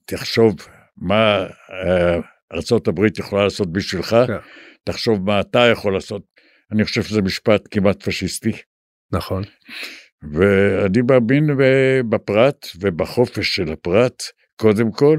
תחשוב 0.05 0.57
מה 0.97 1.47
אה, 1.71 2.17
ארה"ב 2.53 3.19
יכולה 3.19 3.45
לעשות 3.45 3.73
בשבילך, 3.73 4.17
כן. 4.27 4.37
תחשוב 4.85 5.27
מה 5.27 5.41
אתה 5.41 5.59
יכול 5.73 5.95
לעשות. 5.95 6.23
אני 6.73 6.85
חושב 6.85 7.03
שזה 7.03 7.23
משפט 7.23 7.69
כמעט 7.71 8.03
פשיסטי. 8.03 8.53
נכון 9.13 9.43
ואני 10.23 11.03
מאמין 11.11 11.51
בפרט 12.11 12.67
ובחופש 12.81 13.57
של 13.57 13.73
הפרט, 13.73 14.23
קודם 14.57 14.93
כל, 14.93 15.19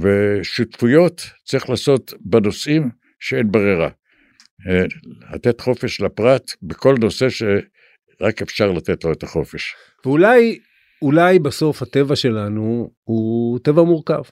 ושותפויות 0.00 1.22
צריך 1.44 1.70
לעשות 1.70 2.12
בנושאים 2.20 2.90
שאין 3.20 3.50
ברירה. 3.52 3.88
אה, 4.68 4.84
לתת 5.34 5.60
חופש 5.60 6.00
לפרט 6.00 6.50
בכל 6.62 6.94
נושא 7.00 7.26
שרק 7.28 8.42
אפשר 8.42 8.72
לתת 8.72 9.04
לו 9.04 9.12
את 9.12 9.22
החופש. 9.22 9.74
ואולי 10.04 10.58
אולי 11.02 11.38
בסוף 11.38 11.82
הטבע 11.82 12.16
שלנו 12.16 12.90
הוא 13.04 13.58
טבע 13.58 13.82
מורכב. 13.82 14.22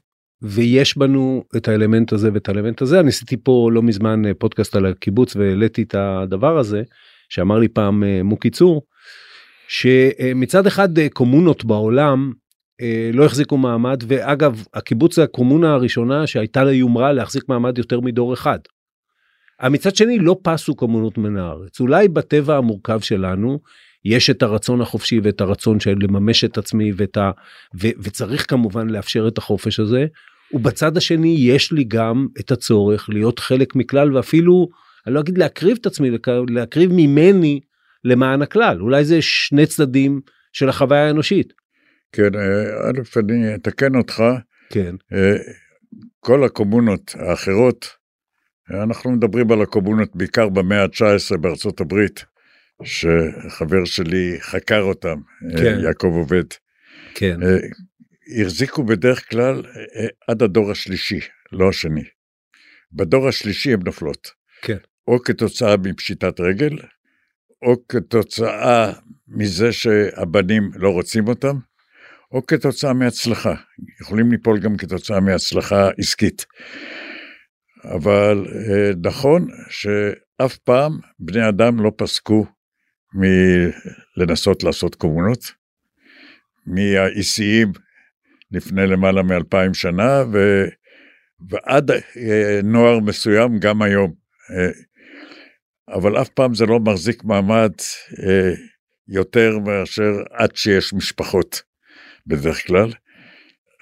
ויש 0.42 0.98
בנו 0.98 1.44
את 1.56 1.68
האלמנט 1.68 2.12
הזה 2.12 2.30
ואת 2.34 2.48
האלמנט 2.48 2.82
הזה 2.82 3.00
אני 3.00 3.08
עשיתי 3.08 3.36
פה 3.36 3.70
לא 3.72 3.82
מזמן 3.82 4.26
אה, 4.26 4.34
פודקאסט 4.34 4.76
על 4.76 4.86
הקיבוץ 4.86 5.36
והעליתי 5.36 5.82
את 5.82 5.94
הדבר 5.94 6.58
הזה 6.58 6.82
שאמר 7.28 7.58
לי 7.58 7.68
פעם 7.68 8.04
אה, 8.04 8.22
מוקי 8.22 8.50
צור 8.50 8.82
שמצד 9.68 10.66
אחד 10.66 10.98
אה, 10.98 11.08
קומונות 11.08 11.64
בעולם 11.64 12.32
לא 13.12 13.24
החזיקו 13.24 13.56
מעמד 13.56 14.02
ואגב 14.06 14.64
הקיבוץ 14.74 15.16
זה 15.16 15.22
הקומונה 15.22 15.72
הראשונה 15.72 16.26
שהייתה 16.26 16.64
לה 16.64 16.72
יומרה 16.72 17.12
להחזיק 17.12 17.48
מעמד 17.48 17.78
יותר 17.78 18.00
מדור 18.00 18.34
אחד. 18.34 18.58
מצד 19.70 19.96
שני 19.96 20.18
לא 20.18 20.36
פסו 20.42 20.74
קומונות 20.74 21.18
מן 21.18 21.36
הארץ 21.36 21.80
אולי 21.80 22.08
בטבע 22.08 22.56
המורכב 22.56 23.00
שלנו 23.00 23.60
יש 24.08 24.30
את 24.30 24.42
הרצון 24.42 24.80
החופשי 24.80 25.20
ואת 25.22 25.40
הרצון 25.40 25.80
של 25.80 25.94
לממש 26.00 26.44
את 26.44 26.58
עצמי 26.58 26.92
ואת 26.96 27.16
ה... 27.16 27.30
ו... 27.80 27.86
וצריך 27.98 28.50
כמובן 28.50 28.90
לאפשר 28.90 29.28
את 29.28 29.38
החופש 29.38 29.80
הזה. 29.80 30.06
ובצד 30.52 30.96
השני 30.96 31.36
יש 31.38 31.72
לי 31.72 31.84
גם 31.84 32.26
את 32.40 32.50
הצורך 32.50 33.08
להיות 33.08 33.38
חלק 33.38 33.76
מכלל 33.76 34.16
ואפילו 34.16 34.68
אני 35.06 35.14
לא 35.14 35.20
אגיד 35.20 35.38
להקריב 35.38 35.78
את 35.80 35.86
עצמי 35.86 36.10
להקריב 36.48 36.90
ממני 36.92 37.60
למען 38.04 38.42
הכלל 38.42 38.80
אולי 38.80 39.04
זה 39.04 39.22
שני 39.22 39.66
צדדים 39.66 40.20
של 40.52 40.68
החוויה 40.68 41.06
האנושית. 41.06 41.52
כן, 42.12 42.34
אה, 42.34 42.90
א', 42.90 43.18
אני 43.18 43.54
אתקן 43.54 43.96
אותך, 43.96 44.22
כן 44.70 44.94
אה, 45.12 45.36
כל 46.20 46.44
הקומונות 46.44 47.14
האחרות, 47.18 47.86
אנחנו 48.70 49.10
מדברים 49.10 49.52
על 49.52 49.62
הקומונות 49.62 50.16
בעיקר 50.16 50.48
במאה 50.48 50.82
ה-19 50.82 51.36
בארצות 51.36 51.80
הברית, 51.80 52.24
שחבר 52.84 53.84
שלי 53.84 54.36
חקר 54.40 54.80
אותם, 54.80 55.18
אה, 55.52 55.58
כן. 55.58 55.78
יעקב 55.82 56.12
עובד. 56.16 56.44
כן 57.14 57.42
אה, 57.42 57.56
החזיקו 58.42 58.84
בדרך 58.84 59.30
כלל 59.30 59.62
אה, 59.66 60.06
עד 60.28 60.42
הדור 60.42 60.70
השלישי, 60.70 61.20
לא 61.52 61.68
השני. 61.68 62.04
בדור 62.92 63.28
השלישי 63.28 63.72
הן 63.72 63.80
נופלות. 63.84 64.30
כן. 64.62 64.76
או 65.08 65.22
כתוצאה 65.22 65.76
מפשיטת 65.76 66.40
רגל, 66.40 66.78
או 67.62 67.86
כתוצאה 67.88 68.92
מזה 69.28 69.72
שהבנים 69.72 70.70
לא 70.74 70.90
רוצים 70.90 71.28
אותם, 71.28 71.56
או 72.32 72.46
כתוצאה 72.46 72.92
מהצלחה. 72.92 73.54
יכולים 74.00 74.30
ליפול 74.30 74.58
גם 74.58 74.76
כתוצאה 74.76 75.20
מהצלחה 75.20 75.88
עסקית. 75.98 76.46
אבל 77.84 78.46
נכון 79.04 79.48
שאף 79.68 80.56
פעם 80.56 80.98
בני 81.18 81.48
אדם 81.48 81.80
לא 81.80 81.92
פסקו 81.96 82.46
מלנסות 83.16 84.62
לעשות 84.62 84.94
קומונות, 84.94 85.52
מהאיסיים 86.66 87.72
לפני 88.50 88.86
למעלה 88.86 89.22
מאלפיים 89.22 89.74
שנה, 89.74 90.22
ו... 90.32 90.64
ועד 91.50 91.90
אה, 91.90 92.60
נוער 92.64 93.00
מסוים 93.00 93.58
גם 93.58 93.82
היום. 93.82 94.14
אה, 94.50 94.70
אבל 95.96 96.20
אף 96.20 96.28
פעם 96.28 96.54
זה 96.54 96.66
לא 96.66 96.80
מחזיק 96.80 97.24
מעמד 97.24 97.72
אה, 98.22 98.52
יותר 99.08 99.58
מאשר 99.58 100.12
עד 100.30 100.56
שיש 100.56 100.94
משפחות, 100.94 101.62
בדרך 102.26 102.66
כלל. 102.66 102.92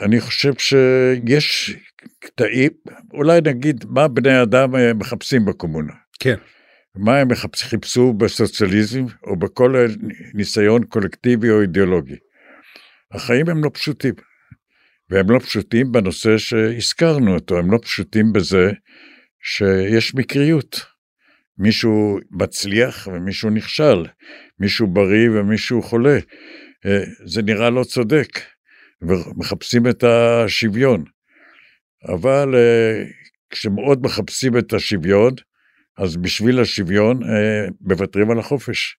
אני 0.00 0.20
חושב 0.20 0.52
שיש 0.58 1.76
קטעים, 2.18 2.70
אולי 3.12 3.40
נגיד 3.44 3.84
מה 3.88 4.08
בני 4.08 4.42
אדם 4.42 4.98
מחפשים 4.98 5.44
בקומונה. 5.44 5.92
כן 6.20 6.36
מה 6.96 7.18
הם 7.18 7.28
חיפשו 7.56 8.12
בסוציאליזם 8.12 9.04
או 9.26 9.36
בכל 9.36 9.74
ניסיון 10.34 10.84
קולקטיבי 10.84 11.50
או 11.50 11.62
אידיאולוגי. 11.62 12.16
החיים 13.12 13.48
הם 13.48 13.64
לא 13.64 13.70
פשוטים, 13.74 14.14
והם 15.10 15.30
לא 15.30 15.38
פשוטים 15.38 15.92
בנושא 15.92 16.38
שהזכרנו 16.38 17.34
אותו, 17.34 17.58
הם 17.58 17.70
לא 17.70 17.78
פשוטים 17.82 18.32
בזה 18.32 18.72
שיש 19.40 20.14
מקריות. 20.14 20.80
מישהו 21.58 22.18
מצליח 22.30 23.08
ומישהו 23.12 23.50
נכשל, 23.50 24.06
מישהו 24.58 24.86
בריא 24.86 25.30
ומישהו 25.30 25.82
חולה. 25.82 26.18
אה, 26.86 27.04
זה 27.26 27.42
נראה 27.42 27.70
לא 27.70 27.84
צודק, 27.84 28.28
ומחפשים 29.02 29.86
את 29.86 30.04
השוויון. 30.04 31.04
אבל 32.14 32.54
אה, 32.54 33.04
כשמאוד 33.50 34.02
מחפשים 34.02 34.58
את 34.58 34.72
השוויון, 34.72 35.34
אז 35.98 36.16
בשביל 36.16 36.60
השוויון 36.60 37.22
אה, 37.22 37.66
מוותרים 37.80 38.30
על 38.30 38.38
החופש. 38.38 38.96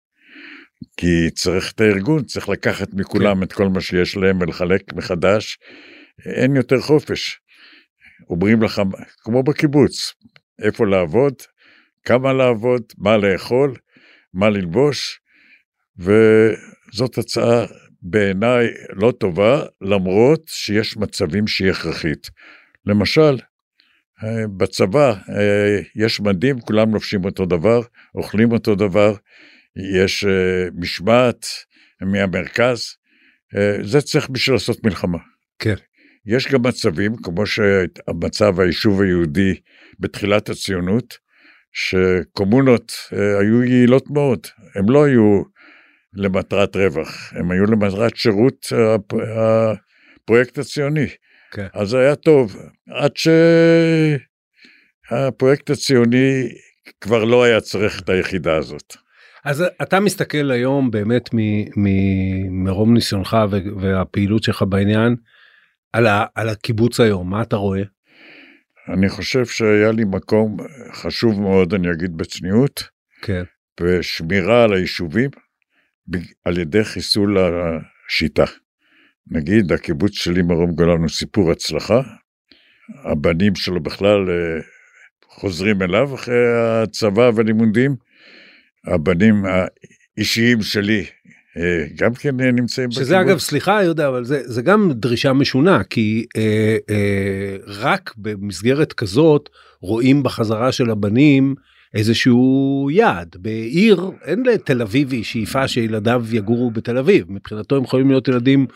כי 0.97 1.29
צריך 1.31 1.71
את 1.71 1.81
הארגון, 1.81 2.23
צריך 2.23 2.49
לקחת 2.49 2.93
מכולם 2.93 3.43
את 3.43 3.53
כל 3.53 3.67
מה 3.67 3.81
שיש 3.81 4.17
להם 4.17 4.41
ולחלק 4.41 4.93
מחדש. 4.93 5.57
אין 6.25 6.55
יותר 6.55 6.79
חופש. 6.81 7.39
אומרים 8.29 8.61
לך, 8.61 8.81
כמו 9.21 9.43
בקיבוץ, 9.43 10.13
איפה 10.61 10.85
לעבוד, 10.85 11.33
כמה 12.05 12.33
לעבוד, 12.33 12.81
מה 12.97 13.17
לאכול, 13.17 13.75
מה 14.33 14.49
ללבוש, 14.49 15.19
וזאת 15.97 17.17
הצעה 17.17 17.65
בעיניי 18.01 18.67
לא 18.89 19.11
טובה, 19.11 19.63
למרות 19.81 20.41
שיש 20.47 20.97
מצבים 20.97 21.47
שהיא 21.47 21.71
הכרחית. 21.71 22.29
למשל, 22.85 23.37
בצבא 24.57 25.09
אה, 25.09 25.79
יש 25.95 26.19
מדים, 26.19 26.59
כולם 26.59 26.93
לובשים 26.93 27.25
אותו 27.25 27.45
דבר, 27.45 27.81
אוכלים 28.15 28.51
אותו 28.51 28.75
דבר, 28.75 29.15
יש 29.95 30.23
אה, 30.25 30.67
משמעת 30.75 31.45
מהמרכז, 32.01 32.79
אה, 33.57 33.77
זה 33.83 34.01
צריך 34.01 34.29
בשביל 34.29 34.55
לעשות 34.55 34.83
מלחמה. 34.83 35.17
כן. 35.59 35.75
יש 36.25 36.47
גם 36.51 36.61
מצבים, 36.61 37.15
כמו 37.23 37.45
שהמצב 37.45 38.59
היישוב 38.59 39.01
היהודי 39.01 39.55
בתחילת 39.99 40.49
הציונות, 40.49 41.17
שקומונות 41.73 42.93
היו 43.11 43.63
יעילות 43.63 44.09
מאוד, 44.09 44.39
הם 44.75 44.89
לא 44.89 45.03
היו 45.03 45.41
למטרת 46.13 46.75
רווח, 46.75 47.33
הם 47.33 47.51
היו 47.51 47.65
למטרת 47.65 48.15
שירות 48.15 48.67
הפ- 48.95 49.13
הפרויקט 50.17 50.57
הציוני. 50.57 51.07
כן. 51.55 51.67
אז 51.73 51.93
היה 51.93 52.15
טוב, 52.15 52.55
עד 52.89 53.11
שהפרויקט 55.11 55.69
הציוני 55.69 56.49
כבר 57.01 57.23
לא 57.23 57.43
היה 57.43 57.61
צריך 57.61 58.01
את 58.01 58.09
היחידה 58.09 58.55
הזאת. 58.55 58.95
אז 59.45 59.63
אתה 59.81 59.99
מסתכל 59.99 60.51
היום 60.51 60.91
באמת 60.91 61.29
מרום 62.49 62.93
ניסיונך 62.93 63.37
והפעילות 63.81 64.43
שלך 64.43 64.63
בעניין 64.69 65.15
על, 65.93 66.07
ה- 66.07 66.25
על 66.35 66.49
הקיבוץ 66.49 66.99
היום, 66.99 67.29
מה 67.29 67.41
אתה 67.41 67.55
רואה? 67.55 67.81
אני 68.93 69.09
חושב 69.09 69.45
שהיה 69.45 69.91
לי 69.91 70.03
מקום 70.05 70.57
חשוב 70.93 71.41
מאוד, 71.41 71.73
אני 71.73 71.91
אגיד 71.91 72.17
בצניעות, 72.17 72.83
כן. 73.21 73.43
ושמירה 73.81 74.63
על 74.63 74.73
היישובים 74.73 75.29
על 76.45 76.57
ידי 76.57 76.83
חיסול 76.83 77.37
השיטה. 77.37 78.45
נגיד, 79.31 79.71
הקיבוץ 79.71 80.11
שלי 80.13 80.41
מרום 80.41 80.71
גולן 80.71 80.99
הוא 80.99 81.09
סיפור 81.09 81.51
הצלחה, 81.51 82.01
הבנים 83.03 83.55
שלו 83.55 83.83
בכלל 83.83 84.29
אה, 84.29 84.61
חוזרים 85.29 85.81
אליו 85.81 86.15
אחרי 86.15 86.43
הצבא 86.83 87.31
והלימודים, 87.35 87.95
הבנים 88.87 89.43
האישיים 89.45 90.61
שלי 90.61 91.05
אה, 91.57 91.85
גם 91.95 92.13
כן 92.13 92.39
אה, 92.39 92.51
נמצאים 92.51 92.89
בקיבוץ. 92.89 93.05
שזה 93.05 93.21
אגב 93.21 93.37
סליחה 93.37 93.83
יהודה 93.83 94.07
אבל 94.07 94.23
זה 94.23 94.41
זה 94.45 94.61
גם 94.61 94.91
דרישה 94.93 95.33
משונה 95.33 95.83
כי 95.83 96.25
אה, 96.37 96.77
אה, 96.89 97.57
רק 97.67 98.13
במסגרת 98.17 98.93
כזאת 98.93 99.49
רואים 99.81 100.23
בחזרה 100.23 100.71
של 100.71 100.89
הבנים 100.89 101.55
איזשהו 101.93 102.89
יעד. 102.91 103.35
בעיר 103.39 104.11
אין 104.25 104.43
לתל 104.45 104.81
אביבי 104.81 105.23
שאיפה 105.23 105.67
שילדיו 105.67 106.23
יגורו 106.31 106.71
בתל 106.71 106.97
אביב. 106.97 107.25
מבחינתו 107.29 107.77
הם 107.77 107.83
יכולים 107.83 108.09
להיות 108.09 108.27
ילדים 108.27 108.67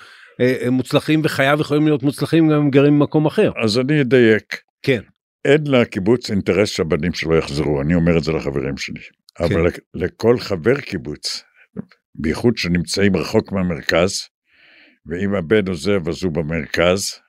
מוצלחים 0.71 1.21
וחייו 1.23 1.57
יכולים 1.61 1.85
להיות 1.85 2.03
מוצלחים 2.03 2.49
גם 2.49 2.61
אם 2.61 2.69
גרים 2.69 2.99
במקום 2.99 3.25
אחר 3.25 3.51
אז 3.63 3.79
אני 3.79 4.01
אדייק, 4.01 4.61
כן 4.81 5.01
אין 5.45 5.67
לקיבוץ 5.67 6.29
אינטרס 6.31 6.69
שהבנים 6.69 7.13
שלו 7.13 7.35
יחזרו, 7.35 7.81
אני 7.81 7.95
אומר 7.95 8.17
את 8.17 8.23
זה 8.23 8.31
לחברים 8.31 8.77
שלי. 8.77 9.01
כן. 9.35 9.43
אבל 9.43 9.67
לכ- 9.67 9.79
לכל 9.93 10.39
חבר 10.39 10.79
קיבוץ, 10.79 11.43
בייחוד 12.15 12.57
שנמצאים 12.57 13.15
רחוק 13.15 13.51
מהמרכז, 13.51 14.21
ואם 15.05 15.35
הבן 15.35 15.67
עוזב 15.67 16.09
אז 16.09 16.23
הוא 16.23 16.31
במרכז, 16.33 17.19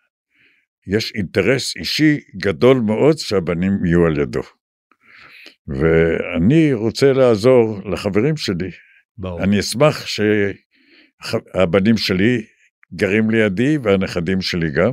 יש 0.87 1.13
אינטרס 1.15 1.77
אישי 1.77 2.21
גדול 2.43 2.77
מאוד 2.77 3.19
שהבנים 3.19 3.73
יהיו 3.85 4.07
על 4.07 4.19
ידו. 4.19 4.43
ואני 5.69 6.73
רוצה 6.73 7.13
לעזור 7.13 7.81
לחברים 7.93 8.37
שלי. 8.37 8.71
ברור. 9.19 9.43
אני 9.43 9.61
אשמח 9.61 10.07
שהבנים 10.07 11.97
שלי 11.97 12.43
גרים 12.95 13.31
לידי 13.31 13.79
והנכדים 13.83 14.41
שלי 14.41 14.71
גם, 14.71 14.93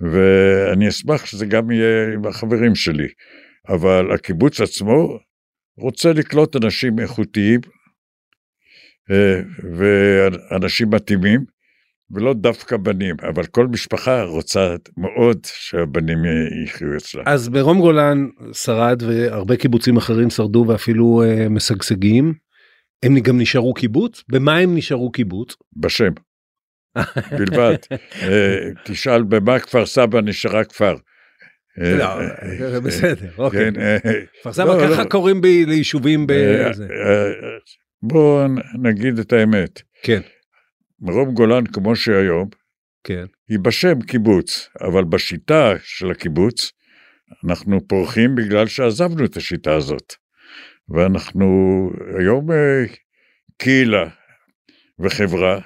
ואני 0.00 0.88
אשמח 0.88 1.26
שזה 1.26 1.46
גם 1.46 1.70
יהיה 1.70 2.14
עם 2.14 2.26
החברים 2.26 2.74
שלי. 2.74 3.08
אבל 3.68 4.12
הקיבוץ 4.14 4.60
עצמו 4.60 5.18
רוצה 5.78 6.12
לקלוט 6.12 6.56
אנשים 6.56 6.98
איכותיים 6.98 7.60
אה, 9.10 9.40
ואנשים 9.78 10.90
מתאימים, 10.90 11.44
ולא 12.10 12.34
דווקא 12.34 12.76
בנים, 12.76 13.16
אבל 13.22 13.46
כל 13.46 13.66
משפחה 13.66 14.22
רוצה 14.22 14.76
מאוד 14.96 15.38
שהבנים 15.44 16.18
יחיו 16.64 16.96
אצלה. 16.96 17.22
אז 17.26 17.48
ברום 17.48 17.80
גולן 17.80 18.28
שרד 18.52 19.02
והרבה 19.02 19.56
קיבוצים 19.56 19.96
אחרים 19.96 20.30
שרדו 20.30 20.64
ואפילו 20.68 21.22
אה, 21.22 21.48
משגשגים. 21.48 22.34
הם 23.02 23.18
גם 23.20 23.40
נשארו 23.40 23.74
קיבוץ? 23.74 24.22
במה 24.28 24.56
הם 24.56 24.76
נשארו 24.76 25.12
קיבוץ? 25.12 25.56
בשם. 25.76 26.12
בלבד. 27.38 27.76
אה, 28.22 28.58
תשאל 28.84 29.22
במה 29.22 29.58
כפר 29.58 29.86
סבא 29.86 30.20
נשארה 30.20 30.64
כפר. 30.64 30.96
אה, 31.82 31.94
לא, 31.96 32.20
אה, 32.20 32.70
זה 32.70 32.80
בסדר, 32.80 33.30
אוקיי. 33.38 33.72
כן, 33.72 33.80
אה, 33.80 33.98
כפר 34.40 34.52
סבא 34.52 34.74
לא, 34.76 34.86
ככה 34.88 35.02
לא. 35.02 35.08
קוראים 35.08 35.40
ב- 35.40 35.46
ליישובים. 35.46 36.26
אה, 36.30 36.70
בואו 38.02 38.46
נגיד 38.82 39.18
את 39.18 39.32
האמת. 39.32 39.82
כן, 40.02 40.20
מרום 41.00 41.34
גולן 41.34 41.66
כמו 41.66 41.96
שהיום, 41.96 42.48
כן. 43.04 43.24
היא 43.48 43.58
בשם 43.58 44.00
קיבוץ, 44.00 44.68
אבל 44.80 45.04
בשיטה 45.04 45.72
של 45.82 46.10
הקיבוץ, 46.10 46.72
אנחנו 47.44 47.88
פורחים 47.88 48.34
בגלל 48.34 48.66
שעזבנו 48.66 49.24
את 49.24 49.36
השיטה 49.36 49.74
הזאת. 49.74 50.14
ואנחנו 50.88 51.46
היום 52.18 52.46
קהילה 53.58 54.04
וחברה, 54.98 55.60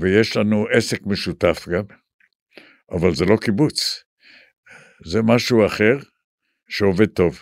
ויש 0.00 0.36
לנו 0.36 0.66
עסק 0.72 1.00
משותף 1.06 1.68
גם, 1.68 1.82
אבל 2.92 3.14
זה 3.14 3.24
לא 3.24 3.36
קיבוץ. 3.36 4.02
זה 5.06 5.22
משהו 5.22 5.66
אחר 5.66 5.96
שעובד 6.68 7.06
טוב. 7.06 7.38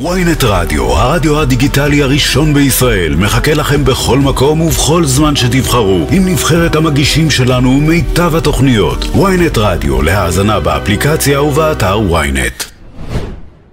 ynet 0.00 0.44
רדיו, 0.44 0.84
הרדיו 0.84 1.40
הדיגיטלי 1.40 2.02
הראשון 2.02 2.54
בישראל, 2.54 3.14
מחכה 3.14 3.54
לכם 3.54 3.84
בכל 3.84 4.18
מקום 4.18 4.60
ובכל 4.60 5.04
זמן 5.04 5.36
שתבחרו, 5.36 6.06
עם 6.12 6.22
נבחרת 6.28 6.76
המגישים 6.76 7.30
שלנו 7.30 7.68
ומיטב 7.68 8.34
התוכניות. 8.36 8.98
ynet 8.98 9.58
רדיו, 9.58 10.02
להאזנה 10.02 10.60
באפליקציה 10.60 11.42
ובאתר 11.42 11.96
ynet. 12.10 12.64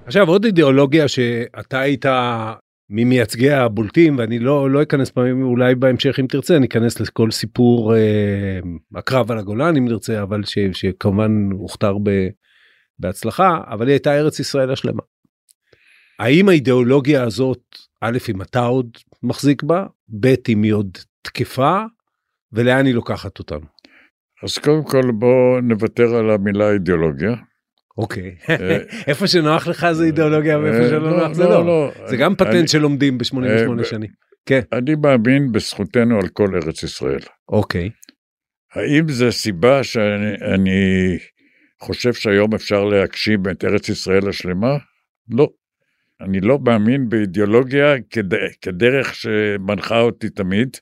עכשיו 0.06 0.28
עוד 0.28 0.46
אידיאולוגיה 0.46 1.08
שאתה 1.08 1.80
היית 1.80 2.06
ממייצגיה 2.89 3.63
הבולטים 3.63 4.17
ואני 4.17 4.39
לא 4.39 4.69
לא 4.69 4.84
אכנס 4.84 5.12
פעמים 5.12 5.43
אולי 5.43 5.76
בהמשך 5.76 6.19
אם 6.19 6.28
תרצה 6.28 6.58
אני 6.58 6.67
אכנס 6.67 7.00
לכל 7.00 7.32
סיפור 7.32 7.96
אה, 7.96 8.60
הקרב 8.96 9.32
על 9.32 9.38
הגולן 9.38 9.78
אם 9.78 9.86
נרצה 9.86 10.22
אבל 10.22 10.43
ש, 10.43 10.60
שכמובן 10.74 11.50
הוכתר 11.52 11.98
ב, 12.04 12.28
בהצלחה 13.00 13.58
אבל 13.67 13.88
היא 13.88 13.93
הייתה 13.93 14.17
ארץ 14.17 14.39
ישראל 14.39 14.72
השלמה. 14.72 15.02
האם 16.19 16.50
האידיאולוגיה 16.50 17.24
הזאת 17.24 17.62
א' 18.02 18.17
אם 18.30 18.41
אתה 18.41 18.60
עוד 18.60 18.98
מחזיק 19.24 19.63
בה 19.63 19.86
ב' 20.19 20.34
אם 20.50 20.63
היא 20.63 20.74
עוד 20.74 20.98
תקפה 21.22 21.82
ולאן 22.52 22.86
היא 22.86 22.96
לוקחת 22.96 23.39
אותנו. 23.39 23.65
אז 24.43 24.58
קודם 24.58 24.84
כל 24.84 25.12
בואו 25.12 25.62
נוותר 25.62 26.15
על 26.15 26.30
המילה 26.30 26.72
אידיאולוגיה. 26.72 27.36
אוקיי 27.97 28.36
אה, 28.49 28.77
איפה 29.08 29.27
שנוח 29.27 29.67
לך 29.67 29.88
זה 29.91 30.03
אידיאולוגיה 30.03 30.60
ואיפה 30.60 30.84
אה, 30.84 30.89
שלא 30.89 31.17
נוח 31.17 31.34
זה 31.34 31.43
לא. 31.43 31.91
זה 32.06 32.17
גם 32.17 32.36
פטנט 32.36 32.67
שלומדים 32.67 33.17
ב-88 33.17 33.79
אה, 33.79 33.86
שנים. 33.86 34.10
כן. 34.45 34.60
אני 34.73 34.95
מאמין 34.95 35.51
בזכותנו 35.51 36.19
על 36.19 36.27
כל 36.27 36.56
ארץ 36.56 36.84
ישראל. 36.84 37.19
אוקיי. 37.49 37.89
האם 38.73 39.10
זו 39.10 39.32
סיבה 39.32 39.84
שאני 39.84 40.53
אני 40.53 41.17
חושב 41.82 42.13
שהיום 42.13 42.53
אפשר 42.53 42.84
להגשים 42.84 43.43
את 43.51 43.65
ארץ 43.65 43.89
ישראל 43.89 44.29
השלמה? 44.29 44.77
לא. 45.29 45.49
אני 46.21 46.41
לא 46.41 46.60
מאמין 46.60 47.10
באידיאולוגיה 47.10 47.95
כד, 48.10 48.34
כדרך 48.62 49.15
שמנחה 49.15 49.99
אותי 49.99 50.29
תמיד, 50.29 50.77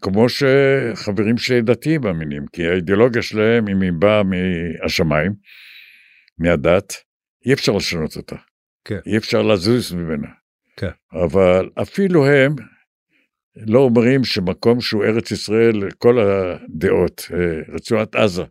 כמו 0.00 0.26
שחברים 0.28 1.38
שלי 1.38 1.62
דתיים 1.62 2.00
מאמינים, 2.00 2.42
כי 2.52 2.66
האידיאולוגיה 2.66 3.22
שלהם, 3.22 3.68
אם 3.68 3.80
היא 3.80 3.92
באה 3.92 4.22
מהשמיים, 4.22 5.32
מהדת, 6.38 6.94
אי 7.46 7.52
אפשר 7.52 7.72
לשנות 7.72 8.16
אותה. 8.16 8.36
כן. 8.84 8.98
אי 9.06 9.16
אפשר 9.16 9.42
לזוז 9.42 9.92
ממנה. 9.92 10.28
כן. 10.76 10.90
אבל 11.12 11.70
אפילו 11.82 12.26
הם 12.26 12.54
לא 13.66 13.78
אומרים 13.78 14.24
שמקום 14.24 14.80
שהוא 14.80 15.04
ארץ 15.04 15.30
ישראל, 15.30 15.90
כל 15.98 16.18
הדעות, 16.18 17.30
אה, 17.34 17.74
רצועת 17.74 18.14
עזה, 18.14 18.44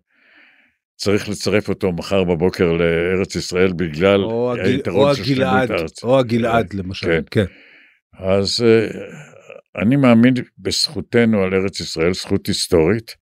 צריך 0.95 1.29
לצרף 1.29 1.69
אותו 1.69 1.91
מחר 1.91 2.23
בבוקר 2.23 2.73
לארץ 2.73 3.35
ישראל 3.35 3.73
בגלל 3.73 4.21
היתרון 4.63 5.15
של 5.15 5.23
שלמות 5.23 5.69
הארץ. 5.69 6.03
או 6.03 6.19
הגלעד 6.19 6.73
למשל. 6.73 7.07
כן. 7.07 7.21
כן. 7.31 7.45
אז 8.19 8.63
אה, 8.65 8.87
אני 9.81 9.95
מאמין 9.95 10.33
בזכותנו 10.57 11.43
על 11.43 11.53
ארץ 11.53 11.79
ישראל, 11.79 12.13
זכות 12.13 12.47
היסטורית. 12.47 13.15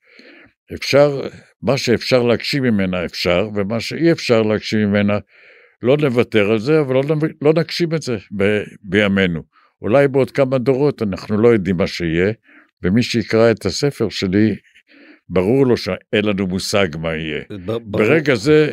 אפשר, 0.74 1.22
מה 1.66 1.78
שאפשר 1.78 2.24
להגשים 2.24 2.64
ממנה 2.64 3.06
אפשר, 3.06 3.50
ומה 3.56 3.80
שאי 3.80 4.12
אפשר 4.12 4.42
להגשים 4.42 4.80
ממנה, 4.80 5.18
לא 5.82 5.98
נוותר 5.98 6.52
על 6.52 6.60
זה, 6.60 6.80
אבל 6.80 6.96
לא, 6.96 7.04
לא 7.42 7.54
נגשים 7.56 7.96
את 7.96 8.02
זה 8.02 8.18
ב, 8.38 8.62
בימינו. 8.84 9.44
אולי 9.82 10.08
בעוד 10.08 10.32
כמה 10.32 10.58
דורות 10.58 11.02
אנחנו 11.02 11.38
לא 11.38 11.48
יודעים 11.48 11.78
מה 11.78 11.88
שיהיה, 11.88 12.32
ומי 12.84 13.04
שיקרא 13.04 13.52
את 13.52 13.66
הספר 13.66 14.10
שלי, 14.10 14.56
ברור 15.30 15.66
לו 15.66 15.78
שאין 15.78 16.26
לנו 16.26 16.48
מושג 16.48 16.88
מה 16.98 17.16
יהיה. 17.16 17.42
ברור. 17.66 17.82
ברגע 17.86 18.36
זה 18.36 18.72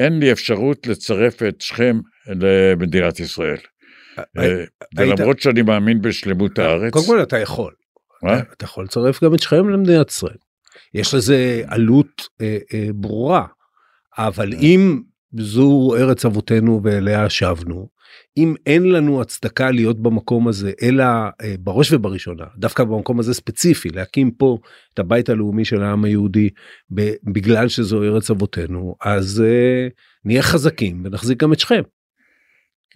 אין 0.00 0.18
לי 0.18 0.32
אפשרות 0.32 0.86
לצרף 0.86 1.42
את 1.42 1.60
שכם 1.60 2.00
למדינת 2.26 3.20
ישראל. 3.20 3.58
אה, 4.18 4.64
ולמרות 4.96 5.40
שאני 5.40 5.62
מאמין 5.62 6.00
בשלמות 6.02 6.58
הארץ, 6.58 6.92
קודם 6.92 7.06
כל 7.06 7.22
אתה 7.22 7.38
יכול. 7.38 7.72
אתה 8.52 8.64
יכול 8.64 8.84
לצרף 8.84 9.24
גם 9.24 9.34
את 9.34 9.42
שכם 9.42 9.68
למדינת 9.68 10.10
ישראל. 10.10 10.36
יש 10.94 11.14
לזה 11.14 11.62
עלות 11.66 12.28
אה, 12.40 12.58
אה, 12.74 12.88
ברורה, 12.94 13.46
אבל 14.18 14.52
אם 14.52 15.00
זו 15.38 15.94
ארץ 15.96 16.24
אבותינו 16.24 16.80
ואליה 16.84 17.30
שבנו, 17.30 17.88
אם 18.36 18.54
אין 18.66 18.82
לנו 18.82 19.20
הצדקה 19.20 19.70
להיות 19.70 20.02
במקום 20.02 20.48
הזה, 20.48 20.72
אלא 20.82 21.04
אה, 21.42 21.54
בראש 21.60 21.92
ובראשונה, 21.92 22.44
דווקא 22.56 22.84
במקום 22.84 23.20
הזה 23.20 23.34
ספציפי, 23.34 23.88
להקים 23.88 24.30
פה 24.30 24.58
את 24.94 24.98
הבית 24.98 25.28
הלאומי 25.28 25.64
של 25.64 25.82
העם 25.82 26.04
היהודי 26.04 26.50
בגלל 27.32 27.68
שזו 27.68 28.02
ארץ 28.02 28.30
אבותינו, 28.30 28.94
אז 29.00 29.44
אה, 29.46 29.88
נהיה 30.24 30.42
חזקים 30.42 31.02
ונחזיק 31.04 31.42
גם 31.42 31.52
את 31.52 31.60
שכם. 31.60 31.82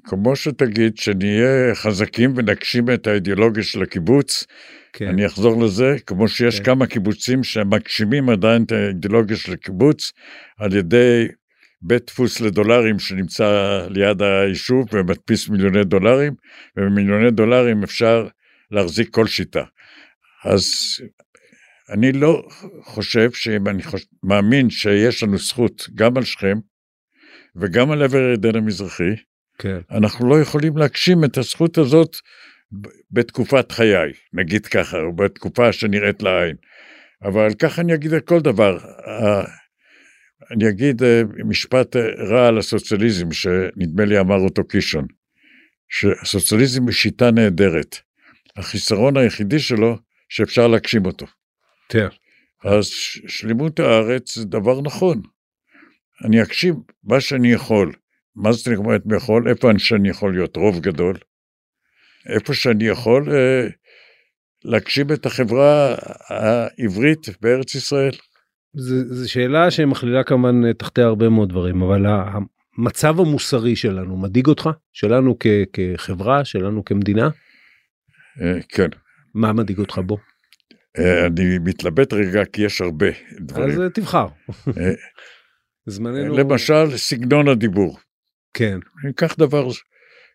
כמו 0.04 0.36
שתגיד 0.36 0.96
שנהיה 0.96 1.74
חזקים 1.74 2.32
ונגשים 2.36 2.90
את 2.90 3.06
האידיאולוגיה 3.06 3.62
של 3.62 3.82
הקיבוץ, 3.82 4.46
כן, 4.92 5.08
אני 5.08 5.26
אחזור 5.26 5.64
לזה, 5.64 5.96
כמו 6.06 6.28
שיש 6.28 6.58
כן. 6.58 6.64
כמה 6.64 6.86
קיבוצים 6.86 7.44
שמגשימים 7.44 8.28
עדיין 8.28 8.62
את 8.62 8.72
האידיאולוגיה 8.72 9.36
של 9.36 9.52
הקיבוץ 9.52 10.12
על 10.58 10.74
ידי 10.74 11.28
בית 11.82 12.06
דפוס 12.06 12.40
לדולרים 12.40 12.98
שנמצא 12.98 13.80
ליד 13.90 14.22
היישוב 14.22 14.88
ומדפיס 14.92 15.48
מיליוני 15.48 15.84
דולרים, 15.84 16.34
ובמיליוני 16.76 17.30
דולרים 17.30 17.82
אפשר 17.82 18.28
להחזיק 18.70 19.08
כל 19.10 19.26
שיטה. 19.26 19.64
אז 20.44 20.64
אני 21.90 22.12
לא 22.12 22.42
חושב 22.82 23.32
שאם 23.32 23.68
אני 23.68 23.82
חוש... 23.82 24.06
מאמין 24.22 24.70
שיש 24.70 25.22
לנו 25.22 25.38
זכות 25.38 25.88
גם 25.94 26.16
על 26.16 26.24
שכם 26.24 26.58
וגם 27.56 27.90
על 27.90 28.02
עבר 28.02 28.18
הירדן 28.18 28.56
המזרחי, 28.56 29.14
כן, 29.58 29.78
אנחנו 29.90 30.28
לא 30.28 30.40
יכולים 30.40 30.76
להגשים 30.76 31.24
את 31.24 31.38
הזכות 31.38 31.78
הזאת 31.78 32.16
בתקופת 33.10 33.72
חיי, 33.72 34.12
נגיד 34.32 34.66
ככה, 34.66 35.00
או 35.00 35.16
בתקופה 35.16 35.72
שנראית 35.72 36.22
לעין. 36.22 36.56
אבל 37.24 37.54
ככה 37.58 37.82
אני 37.82 37.94
אגיד 37.94 38.12
על 38.14 38.20
כל 38.20 38.40
דבר. 38.40 38.78
אני 40.50 40.68
אגיד 40.68 41.02
אה, 41.02 41.22
משפט 41.44 41.96
אה, 41.96 42.02
רע 42.30 42.48
על 42.48 42.58
הסוציאליזם, 42.58 43.32
שנדמה 43.32 44.04
לי 44.04 44.20
אמר 44.20 44.36
אותו 44.36 44.64
קישון, 44.64 45.06
שהסוציאליזם 45.88 46.82
הוא 46.82 46.92
שיטה 46.92 47.30
נהדרת. 47.30 47.96
החיסרון 48.56 49.16
היחידי 49.16 49.58
שלו, 49.58 49.98
שאפשר 50.28 50.68
להגשים 50.68 51.06
אותו. 51.06 51.26
כן, 51.88 52.08
אז 52.64 52.86
שלמות 53.26 53.80
הארץ 53.80 54.34
זה 54.34 54.44
דבר 54.44 54.80
נכון. 54.80 55.22
אני 56.24 56.42
אגשים 56.42 56.74
מה 57.04 57.20
שאני 57.20 57.52
יכול. 57.52 57.92
מה 58.36 58.52
זאת 58.52 58.66
אומרת 58.76 59.02
יכול? 59.16 59.48
איפה 59.48 59.70
אני- 59.70 59.78
שאני 59.78 60.08
יכול 60.08 60.32
להיות 60.34 60.56
רוב 60.56 60.80
גדול? 60.80 61.16
איפה 62.28 62.54
שאני 62.54 62.84
יכול 62.84 63.32
אה, 63.32 63.66
להגשים 64.64 65.12
את 65.12 65.26
החברה 65.26 65.94
העברית 66.28 67.26
בארץ 67.40 67.74
ישראל. 67.74 68.12
זו 68.76 69.30
שאלה 69.30 69.70
שמכלילה 69.70 70.24
כמובן 70.24 70.64
אה, 70.66 70.74
תחתיה 70.74 71.04
הרבה 71.04 71.28
מאוד 71.28 71.48
דברים, 71.48 71.82
אבל 71.82 72.02
המצב 72.78 73.20
המוסרי 73.20 73.76
שלנו 73.76 74.16
מדאיג 74.16 74.46
אותך? 74.46 74.70
שלנו 74.92 75.36
כ- 75.40 75.46
כחברה, 75.72 76.44
שלנו 76.44 76.84
כמדינה? 76.84 77.30
אה, 78.42 78.58
כן. 78.68 78.88
מה 79.34 79.52
מדאיג 79.52 79.78
אותך 79.78 79.98
בו? 80.06 80.18
אה, 80.98 81.26
אני 81.26 81.58
מתלבט 81.64 82.12
רגע 82.12 82.44
כי 82.44 82.62
יש 82.62 82.80
הרבה 82.80 83.06
דברים. 83.40 83.70
אז 83.70 83.80
אה, 83.80 83.90
תבחר. 83.90 84.26
אה, 84.78 84.92
זמננו... 85.86 86.36
למשל, 86.38 86.96
סגנון 86.96 87.48
הדיבור. 87.48 87.98
כן, 88.54 88.78
אני 89.02 89.10
אקח 89.12 89.34
דבר, 89.38 89.68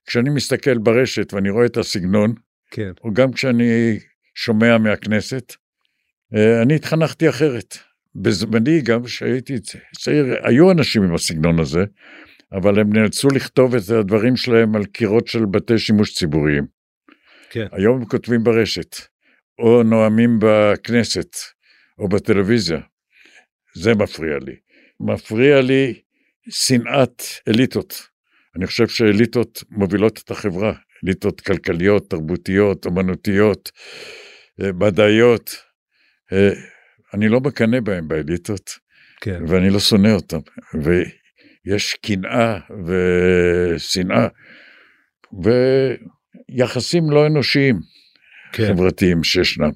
כשאני 0.06 0.30
מסתכל 0.30 0.78
ברשת 0.78 1.34
ואני 1.34 1.50
רואה 1.50 1.66
את 1.66 1.78
הסגנון, 1.78 2.34
כן, 2.72 2.92
או 3.04 3.14
גם 3.14 3.34
כשאני 3.34 4.00
שומע 4.36 4.78
מהכנסת, 4.78 5.56
אה, 6.36 6.62
אני 6.62 6.76
התחנכתי 6.76 7.30
אחרת. 7.30 7.78
בזמני, 8.16 8.82
גם 8.82 9.04
כשהייתי 9.04 9.54
צעיר, 10.00 10.26
היו 10.44 10.72
אנשים 10.72 11.04
עם 11.04 11.16
הסגנון 11.16 11.60
הזה, 11.60 11.86
אבל 12.52 12.80
הם 12.80 12.94
נאלצו 12.94 13.28
לכתוב 13.28 13.76
את 13.76 13.90
הדברים 13.90 14.36
שלהם 14.36 14.76
על 14.76 14.86
קירות 14.86 15.28
של 15.28 15.46
בתי 15.46 15.78
שימוש 15.78 16.14
ציבוריים. 16.14 16.66
כן. 17.50 17.68
היום 17.72 17.98
הם 17.98 18.06
כותבים 18.06 18.44
ברשת, 18.44 18.96
או 19.60 19.84
נואמים 19.84 20.40
בכנסת, 20.42 21.36
או 22.00 22.08
בטלוויזיה. 22.08 22.80
זה 23.76 23.96
מפריע 23.96 24.38
לי. 24.40 24.56
מפריע 25.00 25.62
לי 25.62 26.02
שנאת 26.50 27.24
אליטות. 27.48 28.08
אני 28.56 28.68
חושב 28.68 28.88
שאליטות 28.88 29.64
מובילות 29.70 30.22
את 30.26 30.32
החברה, 30.32 30.74
אליטות 31.06 31.42
כלכליות, 31.42 32.10
תרבותיות, 32.10 32.86
אומנותיות, 32.86 33.72
אה, 34.62 34.72
מדעיות. 34.72 35.56
אה, 36.34 36.52
אני 37.14 37.30
לא 37.30 37.40
מקנא 37.40 37.80
בהם 37.80 38.08
באליטות, 38.08 38.70
כן, 39.22 39.42
ואני 39.48 39.70
לא 39.70 39.80
שונא 39.80 40.08
אותם. 40.08 40.40
ויש 40.84 41.94
קנאה 41.94 42.60
ושנאה, 42.86 44.28
ויחסים 46.54 47.10
לא 47.10 47.28
אנושיים, 47.28 47.76
כן. 48.54 48.68
חברתיים 48.68 49.24
שישנם. 49.24 49.72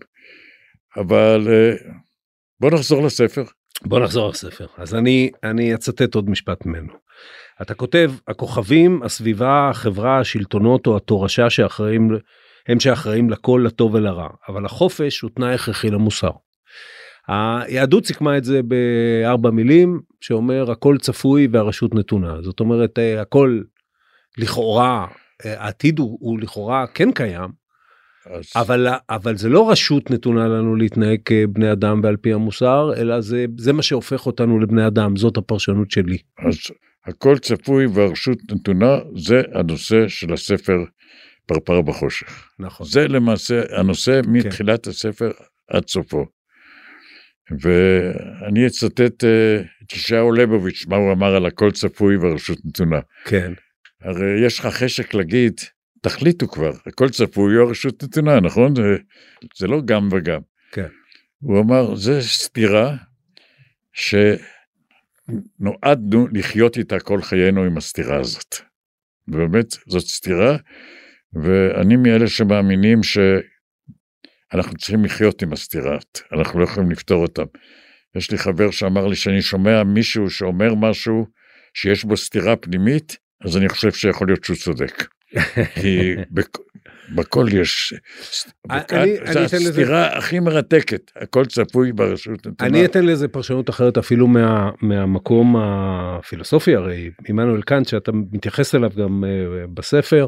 אבל 0.97 1.47
אה, 1.49 1.75
בוא 2.60 2.71
נחזור 2.71 3.05
לספר. 3.05 3.43
בוא 3.86 4.00
נחזור 4.00 4.30
לספר. 4.30 4.65
אז 4.78 4.96
אני, 4.96 5.30
אני 5.44 5.76
אצטט 5.76 6.15
עוד 6.15 6.30
משפט 6.30 6.65
ממנו. 6.65 6.94
אתה 7.62 7.74
כותב, 7.74 8.12
הכוכבים, 8.28 9.04
הסביבה, 9.04 9.70
החברה, 9.70 10.20
השלטונות 10.20 10.88
או 10.88 10.98
התורשה 10.98 11.50
שאחראים, 11.50 12.10
הם 12.67 12.80
שאחראים 12.80 13.30
לכל, 13.30 13.63
לטוב 13.65 13.94
ולרע, 13.94 14.28
אבל 14.50 14.65
החופש 14.65 15.22
הוא 15.22 15.32
תנאי 15.36 15.54
הכרחי 15.54 15.89
למוסר. 15.89 16.32
היהדות 17.28 18.06
סיכמה 18.06 18.38
את 18.38 18.44
זה 18.44 18.62
בארבע 18.63 19.50
מילים, 19.50 20.00
שאומר 20.22 20.72
הכל 20.72 20.98
צפוי 20.98 21.48
והרשות 21.52 21.96
נתונה. 21.96 22.41
זאת 22.41 22.60
אומרת, 22.60 23.00
אה, 23.00 23.22
הכל 23.22 23.62
לכאורה, 24.38 25.08
אה, 25.46 25.63
העתיד 25.63 26.00
הוא, 26.00 26.17
הוא 26.22 26.39
לכאורה 26.39 26.88
כן 26.88 27.12
קיים, 27.12 27.61
אז, 28.25 28.45
אבל 28.55 28.88
אבל 29.10 29.38
זה 29.38 29.49
לא 29.49 29.71
רשות 29.71 30.12
נתונה 30.12 30.47
לנו 30.47 30.75
להתנהג 30.75 31.19
כבני 31.25 31.71
אדם 31.71 31.99
ועל 32.03 32.17
פי 32.17 32.34
המוסר 32.34 32.93
אלא 32.97 33.21
זה 33.21 33.45
זה 33.57 33.73
מה 33.73 33.81
שהופך 33.81 34.25
אותנו 34.25 34.60
לבני 34.60 34.88
אדם 34.88 35.15
זאת 35.15 35.38
הפרשנות 35.38 35.91
שלי. 35.91 36.17
אז 36.39 36.57
הכל 37.05 37.38
צפוי 37.38 37.86
והרשות 37.86 38.38
נתונה, 38.51 38.97
זה 39.15 39.41
הנושא 39.53 40.07
של 40.07 40.34
הספר 40.34 40.77
פרפר 41.45 41.81
בחושך. 41.81 42.49
נכון. 42.60 42.88
זה 42.88 43.07
למעשה 43.07 43.62
הנושא 43.77 44.21
מתחילת 44.27 44.88
הספר 44.88 45.31
עד 45.67 45.88
סופו. 45.88 46.25
ואני 47.62 48.67
אצטט 48.67 49.23
אה, 49.23 49.62
את 49.84 49.93
ישעיהו 49.93 50.31
ליבוביץ', 50.31 50.86
מה 50.88 50.95
הוא 50.95 51.12
אמר 51.12 51.36
על 51.36 51.45
הכל 51.45 51.71
צפוי 51.71 52.17
והרשות 52.17 52.57
נתונה. 52.65 52.99
כן 53.25 53.53
הרי 54.01 54.45
יש 54.45 54.60
לך 54.60 54.65
חשק 54.65 55.13
להגיד, 55.13 55.53
תחליטו 56.01 56.47
כבר, 56.47 56.71
הכל 56.85 57.09
צפוי 57.09 57.57
או 57.57 57.67
הרשות 57.67 58.03
נתונה, 58.03 58.39
נכון? 58.39 58.75
זה, 58.75 58.97
זה 59.57 59.67
לא 59.67 59.81
גם 59.85 60.09
וגם. 60.11 60.41
כן. 60.71 60.87
הוא 61.39 61.59
אמר, 61.59 61.95
זה 61.95 62.21
סתירה 62.21 62.95
שנועדנו 65.59 66.27
לחיות 66.33 66.77
איתה 66.77 66.99
כל 66.99 67.21
חיינו 67.21 67.63
עם 67.63 67.77
הסתירה 67.77 68.19
הזאת. 68.19 68.55
באמת, 69.27 69.65
זאת 69.87 70.07
סתירה, 70.07 70.57
ואני 71.33 71.95
מאלה 71.95 72.27
שמאמינים 72.27 72.99
שאנחנו 73.03 74.77
צריכים 74.77 75.05
לחיות 75.05 75.41
עם 75.41 75.53
הסתירות, 75.53 76.21
אנחנו 76.33 76.59
לא 76.59 76.63
יכולים 76.63 76.91
לפתור 76.91 77.21
אותן. 77.21 77.45
יש 78.15 78.31
לי 78.31 78.37
חבר 78.37 78.71
שאמר 78.71 79.07
לי 79.07 79.15
שאני 79.15 79.41
שומע 79.41 79.83
מישהו 79.83 80.29
שאומר 80.29 80.75
משהו 80.75 81.25
שיש 81.73 82.05
בו 82.05 82.17
סתירה 82.17 82.55
פנימית, 82.55 83.17
אז 83.41 83.57
אני 83.57 83.69
חושב 83.69 83.91
שיכול 83.91 84.27
להיות 84.27 84.43
שהוא 84.43 84.57
צודק. 84.57 85.03
כי 85.82 86.15
בכ- 86.32 86.60
בכל 87.15 87.46
יש, 87.52 87.94
הסתירה 88.70 90.17
הכי 90.17 90.39
מרתקת, 90.39 91.12
הכל 91.15 91.46
צפוי 91.46 91.91
ברשות 91.91 92.48
נתונה. 92.48 92.70
אני 92.70 92.86
אתן 92.86 93.06
לזה 93.06 93.28
פרשנות 93.28 93.70
אחרת 93.70 93.98
אפילו 93.98 94.28
מה, 94.28 94.70
מהמקום 94.82 95.56
הפילוסופי 95.60 96.76
הרי 96.76 97.12
עמנואל 97.30 97.62
קאנט 97.62 97.88
שאתה 97.88 98.12
מתייחס 98.32 98.76
אליו 98.76 98.91
גם 98.98 99.24
אה, 99.28 99.67
בספר 99.74 100.28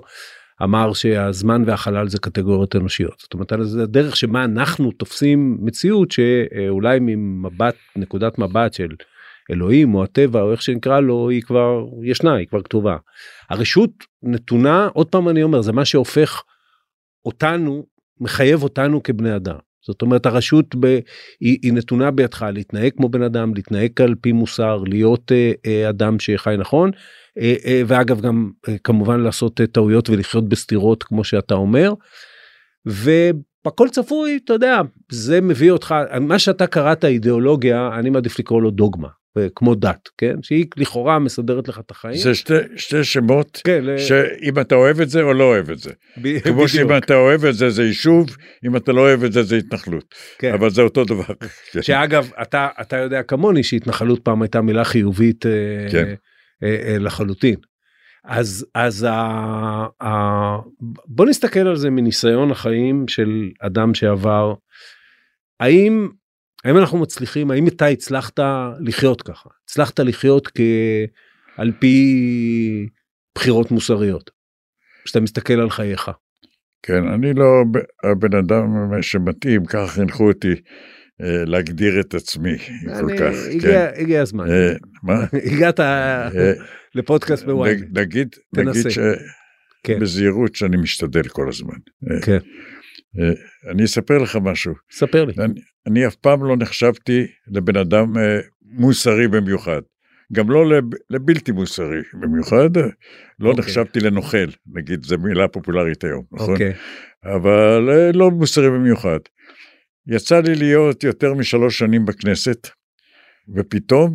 אמר 0.63 0.93
שהזמן 0.93 1.63
והחלל 1.65 2.07
זה 2.07 2.17
קטגוריות 2.19 2.75
אנושיות 2.75 3.19
זאת 3.19 3.33
אומרת 3.33 3.51
זה 3.61 3.83
הדרך 3.83 4.15
שבה 4.15 4.43
אנחנו 4.43 4.91
תופסים 4.91 5.57
מציאות 5.61 6.11
שאולי 6.11 6.97
ממבט 7.01 7.75
נקודת 7.95 8.39
מבט 8.39 8.73
של 8.73 8.87
אלוהים 9.51 9.95
או 9.95 10.03
הטבע 10.03 10.41
או 10.41 10.51
איך 10.51 10.61
שנקרא 10.61 10.99
לו 10.99 11.29
היא 11.29 11.41
כבר 11.41 11.85
ישנה 12.03 12.35
היא 12.35 12.47
כבר 12.47 12.61
כתובה. 12.61 12.97
הרשות 13.49 13.91
נתונה 14.23 14.87
עוד 14.93 15.07
פעם 15.07 15.29
אני 15.29 15.43
אומר 15.43 15.61
זה 15.61 15.71
מה 15.71 15.85
שהופך 15.85 16.43
אותנו 17.25 17.85
מחייב 18.19 18.63
אותנו 18.63 19.03
כבני 19.03 19.35
אדם. 19.35 19.57
זאת 19.85 20.01
אומרת 20.01 20.25
הרשות 20.25 20.75
ב, 20.79 20.85
היא, 21.39 21.57
היא 21.61 21.73
נתונה 21.73 22.11
בידך 22.11 22.45
להתנהג 22.53 22.91
כמו 22.97 23.09
בן 23.09 23.21
אדם 23.21 23.53
להתנהג 23.55 24.01
על 24.01 24.15
פי 24.21 24.31
מוסר 24.31 24.77
להיות 24.87 25.31
אה, 25.31 25.51
אה, 25.65 25.89
אדם 25.89 26.19
שחי 26.19 26.55
נכון 26.59 26.91
אה, 27.39 27.55
אה, 27.65 27.81
ואגב 27.87 28.21
גם 28.21 28.51
אה, 28.69 28.75
כמובן 28.83 29.19
לעשות 29.19 29.61
אה, 29.61 29.67
טעויות 29.67 30.09
ולחיות 30.09 30.49
בסתירות 30.49 31.03
כמו 31.03 31.23
שאתה 31.23 31.53
אומר. 31.53 31.93
הכל 33.65 33.89
צפוי, 33.89 34.39
אתה 34.45 34.53
יודע, 34.53 34.81
זה 35.11 35.41
מביא 35.41 35.71
אותך, 35.71 35.95
מה 36.21 36.39
שאתה 36.39 36.67
קראת 36.67 37.05
אידיאולוגיה, 37.05 37.89
אני 37.99 38.09
מעדיף 38.09 38.39
לקרוא 38.39 38.61
לו 38.61 38.71
דוגמה, 38.71 39.07
כמו 39.55 39.75
דת, 39.75 40.09
כן? 40.17 40.35
שהיא 40.41 40.65
לכאורה 40.77 41.19
מסדרת 41.19 41.67
לך 41.67 41.79
את 41.79 41.91
החיים. 41.91 42.17
זה 42.17 42.35
שתי, 42.35 42.53
שתי 42.75 43.03
שמות, 43.03 43.61
כן, 43.63 43.83
שאם 43.97 44.59
אתה 44.61 44.75
אוהב 44.75 45.01
את 45.01 45.09
זה 45.09 45.21
או 45.21 45.33
לא 45.33 45.43
אוהב 45.43 45.69
את 45.69 45.77
זה. 45.77 45.91
ב- 46.21 46.39
כמו 46.39 46.67
שאם 46.67 46.87
בדיוק, 46.87 47.03
אתה 47.03 47.15
אוהב 47.15 47.45
את 47.45 47.55
זה 47.55 47.69
זה 47.69 47.83
יישוב, 47.83 48.37
אם 48.65 48.75
אתה 48.75 48.91
לא 48.91 49.01
אוהב 49.01 49.23
את 49.23 49.33
זה 49.33 49.43
זה 49.43 49.55
התנחלות. 49.55 50.15
כן. 50.39 50.53
אבל 50.53 50.69
זה 50.69 50.81
אותו 50.81 51.05
דבר. 51.05 51.33
שאגב, 51.81 52.31
אתה, 52.41 52.67
אתה 52.81 52.97
יודע 52.97 53.23
כמוני 53.23 53.63
שהתנחלות 53.63 54.19
פעם 54.23 54.41
הייתה 54.41 54.61
מילה 54.61 54.83
חיובית 54.83 55.45
אה, 55.45 55.51
כן. 55.91 56.13
אה, 56.63 56.77
אה, 56.87 56.97
לחלוטין. 56.99 57.55
אז, 58.25 58.65
אז 58.75 59.03
ה, 59.03 59.13
ה, 60.03 60.07
בוא 61.07 61.25
נסתכל 61.25 61.59
על 61.59 61.75
זה 61.75 61.89
מניסיון 61.89 62.51
החיים 62.51 63.07
של 63.07 63.49
אדם 63.61 63.93
שעבר. 63.93 64.53
האם, 65.59 66.09
האם 66.63 66.77
אנחנו 66.77 66.97
מצליחים, 66.97 67.51
האם 67.51 67.67
אתה 67.67 67.85
הצלחת 67.85 68.39
לחיות 68.79 69.21
ככה? 69.21 69.49
הצלחת 69.65 69.99
לחיות 69.99 70.47
כ, 70.47 70.59
על 71.57 71.71
פי 71.79 72.87
בחירות 73.35 73.71
מוסריות? 73.71 74.31
כשאתה 75.05 75.19
מסתכל 75.19 75.53
על 75.53 75.69
חייך. 75.69 76.11
כן, 76.83 77.07
אני 77.07 77.33
לא 77.33 77.63
הבן 78.03 78.37
אדם 78.37 78.65
שמתאים, 79.01 79.65
כך 79.65 79.91
חינכו 79.91 80.27
אותי 80.27 80.53
אה, 81.21 81.45
להגדיר 81.45 81.99
את 81.99 82.13
עצמי 82.13 82.57
כל 82.99 83.17
כך. 83.17 83.33
הגיע, 83.51 83.91
כן. 83.91 84.01
הגיע 84.01 84.21
הזמן. 84.21 84.49
אה, 84.51 84.73
מה? 85.03 85.13
הגעת 85.53 85.79
אה, 85.79 86.29
לפודקאסט. 86.95 87.45
נג- 87.47 87.97
נגיד. 87.99 88.35
נגיד 88.53 88.87
כן. 89.83 89.93
שבזהירות 89.99 90.55
שאני 90.55 90.77
משתדל 90.77 91.27
כל 91.27 91.49
הזמן. 91.49 91.75
כן. 92.21 92.37
אה, 93.19 93.71
אני 93.71 93.83
אספר 93.83 94.17
לך 94.17 94.37
משהו. 94.41 94.73
ספר 94.91 95.25
לי. 95.25 95.33
אני, 95.39 95.61
אני 95.87 96.07
אף 96.07 96.15
פעם 96.15 96.43
לא 96.43 96.57
נחשבתי 96.57 97.27
לבן 97.47 97.77
אדם 97.77 98.17
אה, 98.17 98.39
מוסרי 98.61 99.27
במיוחד. 99.27 99.81
גם 100.33 100.49
לא 100.49 100.69
לב, 100.69 100.83
לבלתי 101.09 101.51
מוסרי 101.51 102.01
במיוחד, 102.21 102.77
לא 103.39 103.49
אוקיי. 103.49 103.63
נחשבתי 103.63 103.99
לנוכל, 103.99 104.47
נגיד, 104.73 105.03
זו 105.03 105.17
מילה 105.17 105.47
פופולרית 105.47 106.03
היום, 106.03 106.23
נכון? 106.31 106.53
אוקיי. 106.53 106.73
אבל 107.23 107.89
אה, 107.89 108.11
לא 108.11 108.31
מוסרי 108.31 108.69
במיוחד. 108.69 109.19
יצא 110.07 110.39
לי 110.39 110.55
להיות 110.55 111.03
יותר 111.03 111.33
משלוש 111.33 111.79
שנים 111.79 112.05
בכנסת, 112.05 112.69
ופתאום 113.55 114.13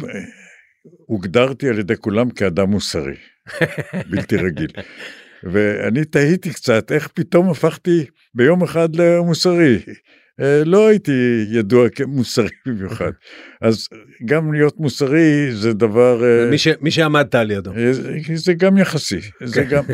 הוגדרתי 1.07 1.69
על 1.69 1.79
ידי 1.79 1.97
כולם 1.97 2.31
כאדם 2.31 2.71
מוסרי, 2.71 3.17
בלתי 4.11 4.37
רגיל. 4.37 4.71
ואני 5.43 6.05
תהיתי 6.05 6.51
קצת 6.51 6.93
איך 6.93 7.09
פתאום 7.09 7.51
הפכתי 7.51 8.07
ביום 8.39 8.63
אחד 8.63 8.97
למוסרי. 8.97 9.79
אה, 10.41 10.63
לא 10.65 10.89
הייתי 10.89 11.13
ידוע 11.53 11.89
כמוסרי 11.89 12.49
במיוחד. 12.67 13.11
אז 13.61 13.89
גם 14.25 14.53
להיות 14.53 14.79
מוסרי 14.81 15.49
זה 15.53 15.73
דבר... 15.73 16.25
אה, 16.25 16.51
מי 16.51 16.59
ש- 16.59 16.79
מי 16.81 16.91
שעמדת 16.91 17.35
על 17.35 17.51
ידו. 17.51 17.73
אה, 17.77 17.93
זה- 17.93 18.13
זה 18.35 18.55
גם 18.55 18.77
יחסי, 18.77 19.19
זה 19.45 19.63
גם, 19.65 19.85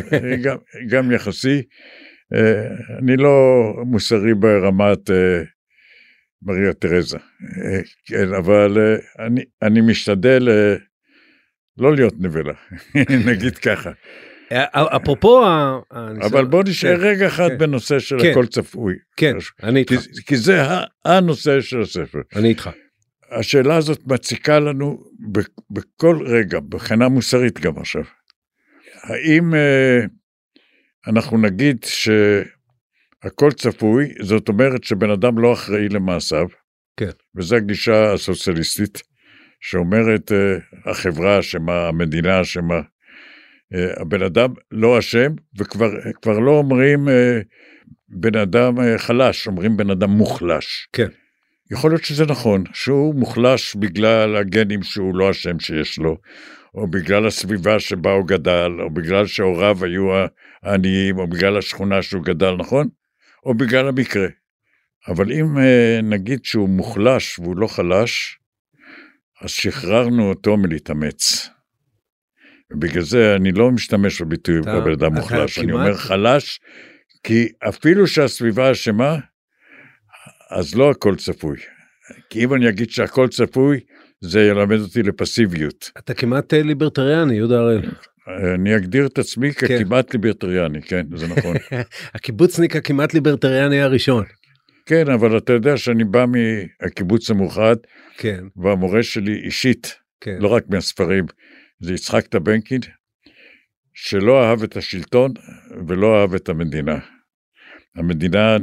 גם, 0.43 0.57
גם 0.89 1.13
יחסי. 1.13 1.63
אני 3.03 3.17
לא 3.17 3.35
מוסרי 3.87 4.35
ברמת 4.35 5.11
מריה 6.43 6.73
תרזה, 6.73 7.19
כן, 8.07 8.35
אבל 8.35 8.97
אני, 9.19 9.41
אני 9.63 9.81
משתדל 9.81 10.49
לא 11.79 11.95
להיות 11.95 12.15
נבלה, 12.21 12.53
נגיד 13.27 13.59
ככה. 13.59 13.91
אה, 14.53 14.97
אפרופו 14.97 15.45
ה- 15.45 15.79
הניסיון- 15.91 16.33
אבל 16.33 16.45
בוא 16.45 16.63
נשאר 16.67 16.97
כן, 16.97 17.03
רגע 17.03 17.27
אחד 17.27 17.49
כן. 17.49 17.59
בנושא 17.59 17.99
של 17.99 18.17
כן. 18.23 18.31
הכל 18.31 18.47
צפוי, 18.47 18.95
כן, 19.17 19.37
אני 19.63 19.81
איתך. 19.81 19.95
כי, 20.27 20.37
זה 20.37 20.63
הנושא 21.05 21.61
של 21.61 21.81
הספר. 21.81 22.19
אני 22.37 22.49
איתך. 22.49 22.71
השאלה 23.31 23.77
הזאת 23.77 24.01
מציקה 24.07 24.59
לנו 24.61 25.05
בכל 25.71 26.19
רגע, 26.27 26.59
מבחינה 26.61 27.09
מוסרית 27.09 27.61
גם 27.61 27.79
עכשיו. 27.79 28.03
האם 29.03 29.55
אה, 29.55 30.01
אנחנו 31.07 31.39
נגיד 31.39 31.85
שהכל 31.85 33.53
צפוי, 33.53 34.09
זאת 34.23 34.49
אומרת 34.49 34.85
שבן 34.85 35.11
אדם 35.11 35.39
לא 35.39 35.53
אחראי 35.53 35.89
למעשיו, 35.89 36.47
כן. 36.97 37.11
וזו 37.37 37.57
הגישה 37.57 38.13
הסוציאליסטית, 38.13 39.03
שאומרת 39.61 40.33
אה, 40.33 40.57
החברה 40.91 41.41
אשמה, 41.41 41.89
המדינה 41.89 42.41
אשמה, 42.41 42.75
אה, 42.75 42.81
הבן 44.01 44.23
אדם 44.23 44.51
לא 44.71 44.99
אשם, 44.99 45.33
וכבר 45.59 45.91
כבר 46.23 46.39
לא 46.39 46.51
אומרים 46.51 47.09
אה, 47.09 47.41
בן 48.09 48.39
אדם 48.39 48.81
אה, 48.81 48.99
חלש, 48.99 49.47
אומרים 49.47 49.77
בן 49.77 49.91
אדם 49.91 50.11
מוחלש. 50.11 50.89
כן. 50.93 51.09
יכול 51.71 51.91
להיות 51.91 52.05
שזה 52.05 52.27
נכון, 52.27 52.65
שהוא 52.73 53.15
מוחלש 53.15 53.75
בגלל 53.75 54.37
הגנים 54.37 54.83
שהוא 54.83 55.15
לא 55.15 55.31
אשם 55.31 55.59
שיש 55.59 55.99
לו, 55.99 56.17
או 56.75 56.87
בגלל 56.87 57.27
הסביבה 57.27 57.81
שבה 57.81 58.13
הוא 58.13 58.27
גדל, 58.27 58.71
או 58.81 58.91
בגלל 58.91 59.27
שהוריו 59.27 59.85
היו 59.85 60.09
העניים, 60.63 61.19
או 61.19 61.27
בגלל 61.27 61.59
השכונה 61.59 62.03
שהוא 62.03 62.25
גדל, 62.25 62.55
נכון? 62.59 62.89
או 63.47 63.55
בגלל 63.55 63.89
המקרה. 63.89 64.27
אבל 65.09 65.33
אם 65.33 65.59
אה, 65.59 66.01
נגיד 66.03 66.45
שהוא 66.45 66.69
מוחלש 66.69 67.39
והוא 67.39 67.57
לא 67.57 67.67
חלש, 67.67 68.39
אז 69.43 69.51
שחררנו 69.51 70.29
אותו 70.29 70.57
מלהתאמץ. 70.57 71.54
ובגלל 72.75 73.03
זה 73.03 73.37
אני 73.37 73.53
לא 73.53 73.71
משתמש 73.71 74.23
בביטוי 74.23 74.61
בבן 74.61 74.93
אדם 74.93 75.15
מוחלש, 75.15 75.59
אני 75.59 75.73
אומר 75.73 75.95
חלש, 75.95 76.61
כי 77.23 77.49
אפילו 77.69 78.07
שהסביבה 78.07 78.73
אשמה, 78.73 79.19
אז 80.51 80.75
לא 80.75 80.91
הכל 80.91 81.17
צפוי. 81.17 81.57
כי 82.31 82.45
אם 82.45 82.55
אני 82.55 82.69
אגיד 82.69 82.91
שהכל 82.91 83.29
צפוי, 83.29 83.81
זה 84.21 84.41
ילמד 84.41 84.81
אותי 84.81 85.03
לפסיביות. 85.03 85.91
אתה 85.99 86.15
כמעט 86.15 86.55
אה, 86.55 86.63
ליברטריאני, 86.63 87.35
יהודה 87.35 87.59
הראל. 87.59 87.83
אני 88.55 88.77
אגדיר 88.77 89.07
את 89.07 89.19
עצמי 89.19 89.53
כן. 89.53 89.67
ככמעט 89.67 90.15
ליברטריאני, 90.15 90.83
כן, 90.83 91.07
זה 91.15 91.27
נכון. 91.29 91.57
הקיבוצניק 92.15 92.77
הכמעט 92.77 93.15
ליברטריאני 93.15 93.81
הראשון. 93.81 94.25
כן, 94.87 95.11
אבל 95.11 95.39
אתה 95.39 95.53
יודע 95.53 95.77
שאני 95.77 96.05
בא 96.05 96.25
מהקיבוץ 96.27 97.31
המאוחד, 97.31 97.77
כן, 98.19 98.45
והמורה 98.57 99.03
שלי 99.03 99.35
אישית, 99.45 99.95
כן. 100.21 100.37
לא 100.41 100.49
רק 100.49 100.65
מהספרים, 100.69 101.25
זה 101.81 101.95
יצחק 101.95 102.27
טבנקין, 102.27 102.81
שלא 103.95 104.45
אהב 104.45 104.63
את 104.63 104.77
השלטון 104.77 105.33
ולא 105.89 106.21
אהב 106.21 106.35
את 106.35 106.49
המדינה. 106.49 106.99
המדינה 107.97 108.57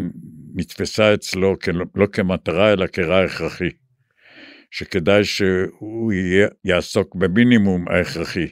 נתפסה 0.56 1.14
אצלו 1.14 1.56
לא 1.96 2.06
כמטרה, 2.06 2.74
אלא 2.74 2.88
כרע 2.88 3.24
הכרחי. 3.24 3.70
שכדאי 4.72 5.24
שהוא 5.24 6.14
יהיה, 6.14 6.48
יעסוק 6.66 7.16
במינימום 7.16 7.88
ההכרחי, 7.88 8.48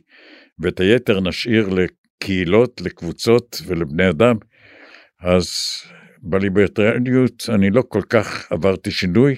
ואת 0.60 0.80
היתר 0.80 1.20
נשאיר 1.20 1.70
לקהילות, 1.70 2.82
לקבוצות 2.82 3.62
ולבני 3.68 4.10
אדם. 4.10 4.36
אז 5.22 5.50
בליברטריאניות 6.22 7.50
אני 7.50 7.70
לא 7.70 7.84
כל 7.88 8.02
כך 8.10 8.52
עברתי 8.52 8.92
שינוי, 8.92 9.36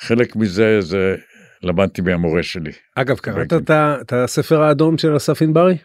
חלק 0.00 0.36
מזה 0.36 0.80
זה 0.80 1.16
למדתי 1.62 2.02
מהמורה 2.02 2.42
שלי. 2.42 2.72
אגב, 2.96 3.18
קראת 3.18 3.48
טבנקין. 3.48 3.58
את 3.58 4.00
את 4.00 4.12
הספר 4.12 4.62
האדום 4.62 4.98
של 4.98 5.16
אסף 5.16 5.42
ענברי? 5.42 5.76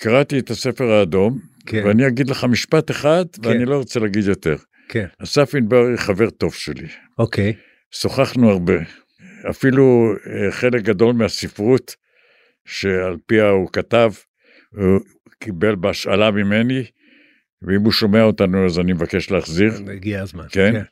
קראתי 0.00 0.38
את 0.38 0.50
הספר 0.50 0.84
האדום, 0.84 1.38
כן, 1.66 1.82
ואני 1.86 2.06
אגיד 2.06 2.30
לך 2.30 2.44
משפט 2.44 2.90
אחד, 2.90 3.24
ואני 3.42 3.64
לא 3.64 3.76
רוצה 3.76 4.00
להגיד 4.00 4.24
יותר. 4.24 4.56
כן, 4.88 5.06
אסף 5.22 5.54
ענברי 5.54 5.98
חבר 5.98 6.30
טוב 6.30 6.54
שלי, 6.54 6.86
אוקיי. 7.18 7.52
שוחחנו 7.90 8.50
הרבה. 8.50 8.74
אפילו 9.50 10.12
אה, 10.26 10.52
חלק 10.52 10.82
גדול 10.82 11.14
מהספרות 11.14 11.94
שעל 12.66 13.16
פיה 13.26 13.48
הוא 13.48 13.68
כתב, 13.72 14.12
הוא 14.72 15.00
קיבל 15.40 15.74
בהשאלה 15.74 16.30
ממני, 16.30 16.84
ואם 17.62 17.80
הוא 17.80 17.92
שומע 17.92 18.22
אותנו 18.22 18.66
אז 18.66 18.78
אני 18.78 18.92
מבקש 18.92 19.30
להחזיר. 19.30 19.72
הגיע 19.92 20.22
הזמן. 20.22 20.44
כן. 20.50 20.82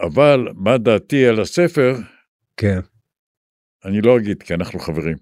אבל 0.00 0.48
מה 0.54 0.78
דעתי 0.78 1.26
על 1.26 1.40
הספר, 1.40 1.96
כן. 2.56 2.80
אני 3.84 4.00
לא 4.00 4.16
אגיד, 4.16 4.42
כי 4.42 4.54
אנחנו 4.54 4.78
חברים. 4.78 5.16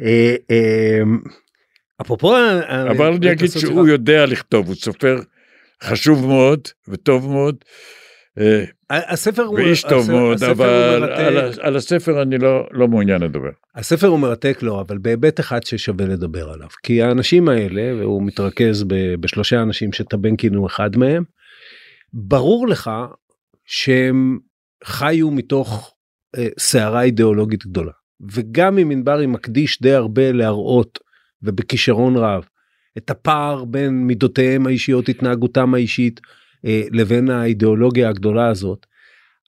אה, 0.00 0.34
אה, 0.50 1.02
אפרופו... 2.00 2.36
אבל 2.90 3.12
אני 3.12 3.32
אגיד 3.32 3.50
שהוא 3.50 3.88
יודע 3.88 4.26
לכתוב, 4.26 4.66
הוא 4.66 4.74
סופר 4.74 5.16
חשוב 5.82 6.26
מאוד 6.26 6.68
וטוב 6.88 7.30
מאוד, 7.32 7.64
אה, 8.38 8.64
הספר 8.90 9.42
הוא... 9.42 9.54
ואיש 9.54 9.82
טוב 9.82 10.10
מאוד, 10.10 10.42
אבל. 10.42 11.10
על 11.60 11.76
הספר 11.76 12.22
אני 12.22 12.38
לא 12.38 12.66
לא 12.70 12.88
מעוניין 12.88 13.22
לדבר. 13.22 13.50
הספר 13.74 14.06
הוא 14.06 14.18
מרתק 14.18 14.58
לו, 14.62 14.80
אבל 14.80 14.98
בהיבט 14.98 15.40
אחד 15.40 15.62
ששווה 15.62 16.06
לדבר 16.06 16.50
עליו. 16.50 16.68
כי 16.82 17.02
האנשים 17.02 17.48
האלה, 17.48 17.96
והוא 18.00 18.22
מתרכז 18.22 18.84
בשלושה 19.20 19.62
אנשים 19.62 19.92
שטבנקין 19.92 20.54
הוא 20.54 20.66
אחד 20.66 20.96
מהם, 20.96 21.24
ברור 22.12 22.68
לך 22.68 22.90
שהם 23.64 24.38
חיו 24.84 25.30
מתוך 25.30 25.94
אה, 26.38 26.48
סערה 26.58 27.02
אידיאולוגית 27.02 27.66
גדולה. 27.66 27.92
וגם 28.32 28.78
אם 28.78 28.90
ענברי 28.90 29.26
מקדיש 29.26 29.82
די 29.82 29.92
הרבה 29.92 30.32
להראות, 30.32 30.98
ובכישרון 31.42 32.16
רב, 32.16 32.44
את 32.98 33.10
הפער 33.10 33.64
בין 33.64 34.06
מידותיהם 34.06 34.66
האישיות, 34.66 35.08
התנהגותם 35.08 35.74
האישית, 35.74 36.20
אה, 36.66 36.82
לבין 36.90 37.30
האידיאולוגיה 37.30 38.08
הגדולה 38.08 38.48
הזאת. 38.48 38.86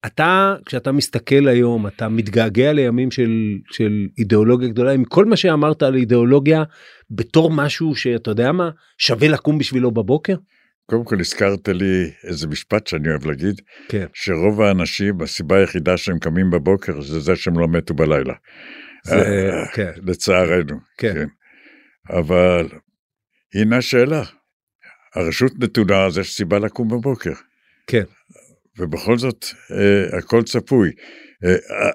אתה, 0.06 0.54
כשאתה 0.66 0.92
מסתכל 0.92 1.48
היום, 1.48 1.86
אתה 1.86 2.08
מתגעגע 2.08 2.72
לימים 2.72 3.10
של, 3.10 3.58
של 3.70 4.06
אידיאולוגיה 4.18 4.68
גדולה, 4.68 4.92
עם 4.92 5.04
כל 5.04 5.24
מה 5.24 5.36
שאמרת 5.36 5.82
על 5.82 5.94
אידיאולוגיה, 5.94 6.62
בתור 7.10 7.50
משהו 7.50 7.94
שאתה 7.94 8.30
יודע 8.30 8.52
מה, 8.52 8.70
שווה 8.98 9.28
לקום 9.28 9.58
בשבילו 9.58 9.90
בבוקר? 9.90 10.34
קודם 10.90 11.04
כל 11.04 11.20
הזכרת 11.20 11.68
לי 11.68 12.10
איזה 12.24 12.46
משפט 12.46 12.86
שאני 12.86 13.08
אוהב 13.08 13.26
להגיד, 13.26 13.60
כן. 13.88 14.06
שרוב 14.12 14.60
האנשים, 14.60 15.22
הסיבה 15.22 15.58
היחידה 15.58 15.96
שהם 15.96 16.18
קמים 16.18 16.50
בבוקר 16.50 17.00
זה 17.00 17.20
זה 17.20 17.36
שהם 17.36 17.58
לא 17.58 17.68
מתו 17.68 17.94
בלילה. 17.94 18.34
זה, 19.04 19.14
אה, 19.14 19.66
כן. 19.74 19.90
לצערנו. 20.06 20.76
כן. 20.98 21.26
אבל 22.10 22.68
הנה 23.54 23.76
השאלה, 23.76 24.22
הרשות 25.14 25.52
נתונה, 25.58 26.06
אז 26.06 26.18
יש 26.18 26.36
סיבה 26.36 26.58
לקום 26.58 26.88
בבוקר. 26.88 27.32
כן. 27.86 28.04
ובכל 28.78 29.18
זאת, 29.18 29.44
אה, 29.70 30.18
הכל 30.18 30.42
צפוי. 30.42 30.90
אה, 31.44 31.90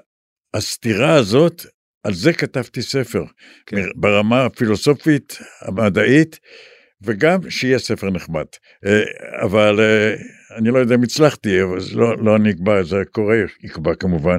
הסתירה 0.54 1.14
הזאת, 1.14 1.66
על 2.04 2.14
זה 2.14 2.32
כתבתי 2.32 2.82
ספר. 2.82 3.24
כן. 3.66 3.76
ברמה 3.96 4.44
הפילוסופית, 4.44 5.38
המדעית, 5.62 6.38
וגם 7.02 7.50
שיהיה 7.50 7.78
ספר 7.78 8.10
נחמד. 8.10 8.44
אה, 8.86 9.02
אבל 9.44 9.80
אה, 9.80 10.14
אני 10.58 10.70
לא 10.70 10.78
יודע 10.78 10.94
אם 10.94 11.02
הצלחתי, 11.02 11.62
אבל 11.62 11.80
זה 11.80 11.96
לא, 11.96 12.24
לא 12.24 12.36
אני 12.36 12.50
אקבע, 12.50 12.82
זה 12.82 12.96
קורה, 13.10 13.36
יקבע 13.62 13.94
כמובן. 13.94 14.38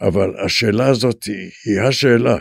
אבל 0.00 0.30
השאלה 0.44 0.86
הזאת 0.86 1.24
היא, 1.24 1.50
היא 1.64 1.80
השאלה, 1.80 2.36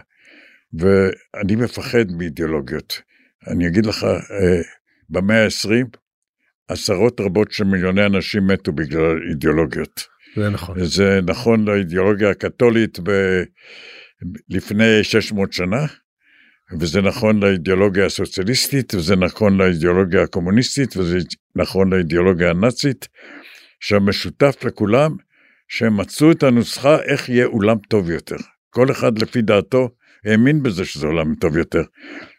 ואני 0.73 1.55
מפחד 1.55 2.11
מאידיאולוגיות. 2.17 3.01
אני 3.47 3.67
אגיד 3.67 3.85
לך, 3.85 4.03
אה, 4.03 4.61
במאה 5.09 5.43
ה-20, 5.43 5.97
עשרות 6.67 7.19
רבות 7.19 7.51
של 7.51 7.63
מיליוני 7.63 8.05
אנשים 8.05 8.47
מתו 8.47 8.71
בגלל 8.71 9.19
אידיאולוגיות. 9.29 10.03
זה 10.35 10.49
נכון. 10.49 10.85
זה 10.85 11.19
נכון 11.27 11.65
לאידיאולוגיה 11.65 12.29
הקתולית 12.29 12.99
ב... 13.03 13.11
לפני 14.49 15.03
600 15.03 15.53
שנה, 15.53 15.85
וזה 16.79 17.01
נכון 17.01 17.43
לאידיאולוגיה 17.43 18.05
הסוציאליסטית, 18.05 18.95
וזה 18.95 19.15
נכון 19.15 19.57
לאידיאולוגיה 19.57 20.23
הקומוניסטית, 20.23 20.97
וזה 20.97 21.17
נכון 21.55 21.93
לאידיאולוגיה 21.93 22.49
הנאצית, 22.49 23.07
שהמשותף 23.79 24.55
לכולם, 24.63 25.15
שהם 25.67 25.97
מצאו 25.97 26.31
את 26.31 26.43
הנוסחה 26.43 26.97
איך 27.01 27.29
יהיה 27.29 27.45
עולם 27.45 27.77
טוב 27.87 28.09
יותר. 28.09 28.35
כל 28.69 28.91
אחד 28.91 29.19
לפי 29.19 29.41
דעתו 29.41 29.89
האמין 30.25 30.63
בזה 30.63 30.85
שזה 30.85 31.07
עולם 31.07 31.35
טוב 31.35 31.57
יותר, 31.57 31.81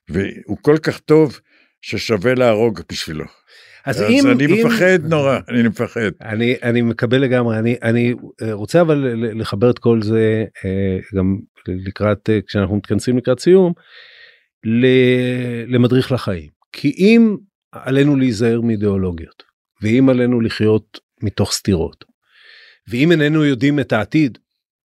והוא 0.09 0.59
כל 0.63 0.77
כך 0.83 1.01
טוב 1.01 1.41
ששווה 1.83 2.35
להרוג 2.35 2.81
בשבילו. 2.93 3.25
אז, 3.87 3.97
אז 3.97 4.11
אם... 4.11 4.31
אני 4.31 4.47
אם... 4.47 4.67
מפחד 4.67 4.99
נורא, 5.09 5.39
אני 5.49 5.69
מפחד. 5.69 6.11
אני, 6.23 6.55
אני 6.63 6.83
מקבל 6.83 7.19
לגמרי, 7.19 7.59
אני, 7.59 7.77
אני 7.83 8.15
רוצה 8.53 8.81
אבל 8.81 9.15
לחבר 9.17 9.71
את 9.71 9.79
כל 9.79 10.03
זה 10.03 10.45
אה, 10.65 10.99
גם 11.19 11.39
לקראת, 11.69 12.31
אה, 12.31 12.39
כשאנחנו 12.47 12.77
מתכנסים 12.77 13.17
לקראת 13.17 13.41
סיום, 13.41 13.73
למדריך 15.67 16.13
לחיים. 16.13 16.49
כי 16.73 16.95
אם 16.99 17.37
עלינו 17.73 18.17
להיזהר 18.17 18.61
מאידיאולוגיות, 18.61 19.43
ואם 19.83 20.09
עלינו 20.09 20.41
לחיות 20.41 20.99
מתוך 21.23 21.53
סתירות, 21.53 22.05
ואם 22.89 23.13
איננו 23.13 23.45
יודעים 23.45 23.81
את 23.81 23.93
העתיד, 23.93 24.39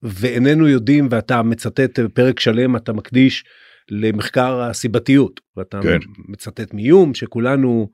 ואיננו 0.03 0.69
יודעים, 0.69 1.09
ואתה 1.11 1.43
מצטט 1.43 1.99
פרק 2.15 2.41
שלם, 2.41 2.77
אתה 2.77 2.93
מקדיש 2.93 3.45
למחקר 3.91 4.61
הסיבתיות, 4.61 5.41
ואתה 5.57 5.81
כן. 5.83 5.99
מצטט 6.29 6.75
מיום 6.75 7.15
שכולנו, 7.15 7.91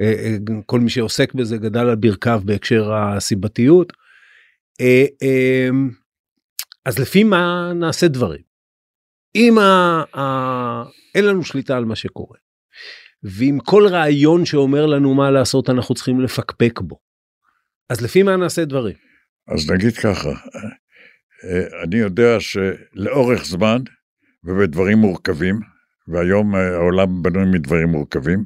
אה, 0.00 0.12
אה, 0.12 0.36
כל 0.66 0.80
מי 0.80 0.90
שעוסק 0.90 1.34
בזה 1.34 1.56
גדל 1.56 1.88
על 1.88 1.96
ברכיו 1.96 2.42
בהקשר 2.44 2.92
הסיבתיות. 2.92 3.92
אז 6.84 6.98
לפי 6.98 7.24
מה 7.24 7.72
נעשה 7.74 8.08
דברים? 8.08 8.49
אם 9.34 9.58
ה, 9.58 10.02
ה, 10.18 10.84
אין 11.14 11.26
לנו 11.26 11.44
שליטה 11.44 11.76
על 11.76 11.84
מה 11.84 11.96
שקורה, 11.96 12.38
ואם 13.22 13.58
כל 13.64 13.86
רעיון 13.90 14.44
שאומר 14.44 14.86
לנו 14.86 15.14
מה 15.14 15.30
לעשות 15.30 15.70
אנחנו 15.70 15.94
צריכים 15.94 16.20
לפקפק 16.20 16.80
בו, 16.80 16.98
אז 17.88 18.00
לפי 18.00 18.22
מה 18.22 18.36
נעשה 18.36 18.64
דברים? 18.64 18.94
אז 19.48 19.70
נגיד 19.70 19.96
ככה, 19.96 20.30
אני 21.84 21.96
יודע 21.96 22.36
שלאורך 22.40 23.44
זמן 23.44 23.78
ובדברים 24.44 24.98
מורכבים, 24.98 25.60
והיום 26.08 26.54
העולם 26.54 27.22
בנוי 27.22 27.44
מדברים 27.44 27.88
מורכבים, 27.88 28.44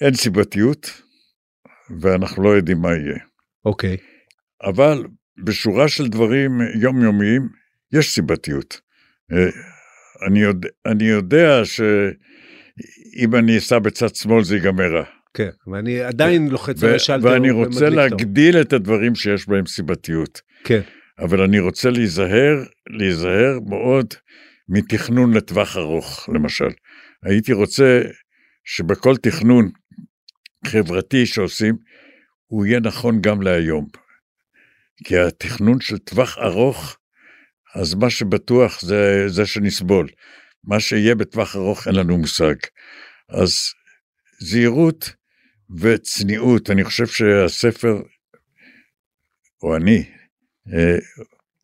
אין 0.00 0.14
סיבתיות, 0.14 1.02
ואנחנו 2.00 2.42
לא 2.42 2.48
יודעים 2.48 2.78
מה 2.78 2.88
יהיה. 2.88 3.18
אוקיי. 3.64 3.96
Okay. 3.96 4.68
אבל 4.68 5.04
בשורה 5.44 5.88
של 5.88 6.08
דברים 6.08 6.60
יומיומיים 6.80 7.48
יש 7.92 8.14
סיבתיות. 8.14 8.80
אני 10.26 10.40
יודע, 10.40 10.68
אני 10.86 11.04
יודע 11.04 11.64
שאם 11.64 13.34
אני 13.34 13.58
אסע 13.58 13.78
בצד 13.78 14.14
שמאל 14.14 14.44
זה 14.44 14.54
ייגמר 14.54 14.92
רע. 14.96 15.04
כן, 15.34 15.50
ואני 15.66 16.00
עדיין 16.00 16.48
לוחץ 16.48 16.84
על 16.84 16.94
השלטר. 16.94 17.24
ואני 17.24 17.50
רוצה 17.50 17.90
להגדיל. 17.90 18.60
את 18.60 18.72
הדברים 18.72 19.14
שיש 19.14 19.48
בהם 19.48 19.66
סיבתיות. 19.66 20.40
כן. 20.64 20.80
אבל 21.18 21.40
אני 21.40 21.58
רוצה 21.58 21.90
להיזהר, 21.90 22.64
להיזהר 22.90 23.58
מאוד 23.66 24.06
מתכנון 24.68 25.34
לטווח 25.34 25.76
ארוך, 25.76 26.28
למשל. 26.34 26.68
הייתי 27.22 27.52
רוצה 27.52 28.02
שבכל 28.64 29.16
תכנון 29.16 29.70
חברתי 30.66 31.26
שעושים, 31.26 31.76
הוא 32.46 32.66
יהיה 32.66 32.80
נכון 32.80 33.20
גם 33.20 33.42
להיום. 33.42 33.86
כי 35.04 35.18
התכנון 35.18 35.80
של 35.80 35.98
טווח 35.98 36.38
ארוך 36.38 36.96
אז 37.80 37.94
מה 37.94 38.10
שבטוח 38.10 38.80
זה, 38.80 39.28
זה 39.28 39.46
שנסבול. 39.46 40.08
מה 40.64 40.80
שיהיה 40.80 41.14
בטווח 41.14 41.56
ארוך 41.56 41.88
אין 41.88 41.94
לנו 41.94 42.18
מושג. 42.18 42.54
אז 43.28 43.54
זהירות 44.38 45.12
וצניעות, 45.80 46.70
אני 46.70 46.84
חושב 46.84 47.06
שהספר, 47.06 48.02
או 49.62 49.76
אני, 49.76 50.04
אה, 50.72 50.98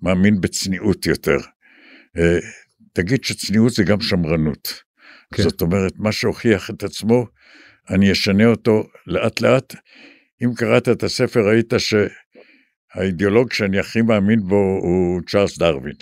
מאמין 0.02 0.40
בצניעות 0.40 1.06
יותר. 1.06 1.36
אה, 2.18 2.38
תגיד 2.92 3.24
שצניעות 3.24 3.72
זה 3.72 3.84
גם 3.84 4.00
שמרנות. 4.00 4.82
כן. 5.34 5.42
זאת 5.42 5.60
אומרת, 5.60 5.92
מה 5.96 6.12
שהוכיח 6.12 6.70
את 6.70 6.82
עצמו, 6.82 7.26
אני 7.90 8.12
אשנה 8.12 8.46
אותו 8.46 8.88
לאט 9.06 9.40
לאט. 9.40 9.74
אם 10.44 10.54
קראת 10.56 10.88
את 10.88 11.02
הספר, 11.02 11.40
ראית 11.48 11.72
ש... 11.78 11.94
האידיאולוג 12.94 13.52
שאני 13.52 13.78
הכי 13.78 14.02
מאמין 14.02 14.40
בו 14.40 14.78
הוא 14.82 15.20
צ'ארלס 15.26 15.58
דרווין. 15.58 15.94